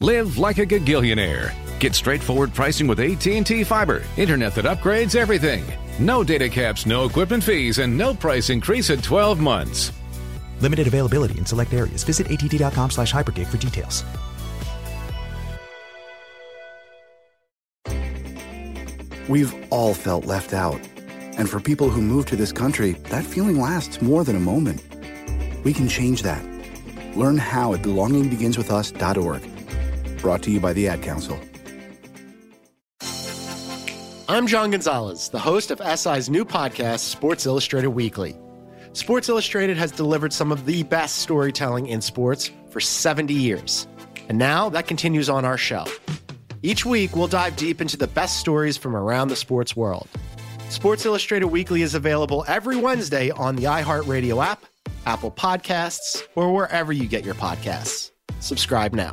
Live 0.00 0.38
like 0.38 0.58
a 0.58 0.66
Gagillionaire. 0.66 1.52
Get 1.80 1.94
straightforward 1.94 2.54
pricing 2.54 2.86
with 2.86 3.00
AT&T 3.00 3.64
Fiber, 3.64 4.02
internet 4.16 4.54
that 4.54 4.64
upgrades 4.64 5.16
everything. 5.16 5.64
No 5.98 6.22
data 6.24 6.48
caps, 6.48 6.86
no 6.86 7.04
equipment 7.04 7.42
fees, 7.42 7.78
and 7.78 7.96
no 7.96 8.14
price 8.14 8.50
increase 8.50 8.90
at 8.90 9.02
12 9.02 9.40
months. 9.40 9.92
Limited 10.60 10.86
availability 10.86 11.38
in 11.38 11.46
select 11.46 11.72
areas. 11.72 12.04
Visit 12.04 12.30
att.com 12.30 12.90
slash 12.90 13.12
hypergig 13.12 13.46
for 13.48 13.58
details. 13.58 14.04
We've 19.28 19.54
all 19.70 19.94
felt 19.94 20.26
left 20.26 20.52
out. 20.52 20.80
And 21.38 21.48
for 21.48 21.60
people 21.60 21.88
who 21.88 22.02
move 22.02 22.26
to 22.26 22.36
this 22.36 22.52
country, 22.52 22.92
that 23.10 23.24
feeling 23.24 23.60
lasts 23.60 24.02
more 24.02 24.24
than 24.24 24.36
a 24.36 24.40
moment. 24.40 24.82
We 25.64 25.72
can 25.72 25.88
change 25.88 26.22
that. 26.22 26.44
Learn 27.16 27.38
how 27.38 27.74
at 27.74 27.82
belongingbeginswithus.org. 27.82 30.18
Brought 30.18 30.42
to 30.42 30.50
you 30.50 30.60
by 30.60 30.72
the 30.72 30.88
Ad 30.88 31.02
Council. 31.02 31.38
I'm 34.28 34.46
John 34.46 34.70
Gonzalez, 34.70 35.28
the 35.28 35.38
host 35.38 35.70
of 35.70 35.80
SI's 35.98 36.30
new 36.30 36.44
podcast, 36.44 37.00
Sports 37.00 37.44
Illustrated 37.44 37.90
Weekly. 37.90 38.38
Sports 38.94 39.28
Illustrated 39.28 39.76
has 39.76 39.92
delivered 39.92 40.32
some 40.32 40.52
of 40.52 40.64
the 40.64 40.84
best 40.84 41.16
storytelling 41.16 41.86
in 41.86 42.00
sports 42.00 42.50
for 42.70 42.80
70 42.80 43.34
years. 43.34 43.86
And 44.28 44.38
now 44.38 44.68
that 44.70 44.86
continues 44.86 45.28
on 45.28 45.44
our 45.44 45.58
show. 45.58 45.84
Each 46.62 46.86
week, 46.86 47.16
we'll 47.16 47.28
dive 47.28 47.56
deep 47.56 47.80
into 47.80 47.96
the 47.96 48.06
best 48.06 48.38
stories 48.38 48.76
from 48.76 48.94
around 48.94 49.28
the 49.28 49.36
sports 49.36 49.74
world. 49.74 50.08
Sports 50.68 51.04
Illustrated 51.04 51.46
Weekly 51.46 51.82
is 51.82 51.94
available 51.94 52.44
every 52.48 52.76
Wednesday 52.76 53.30
on 53.30 53.56
the 53.56 53.64
iHeartRadio 53.64 54.44
app 54.44 54.64
Apple 55.06 55.30
Podcasts, 55.30 56.22
or 56.34 56.52
wherever 56.52 56.92
you 56.92 57.06
get 57.06 57.24
your 57.24 57.34
podcasts. 57.34 58.10
Subscribe 58.40 58.94
now. 58.94 59.12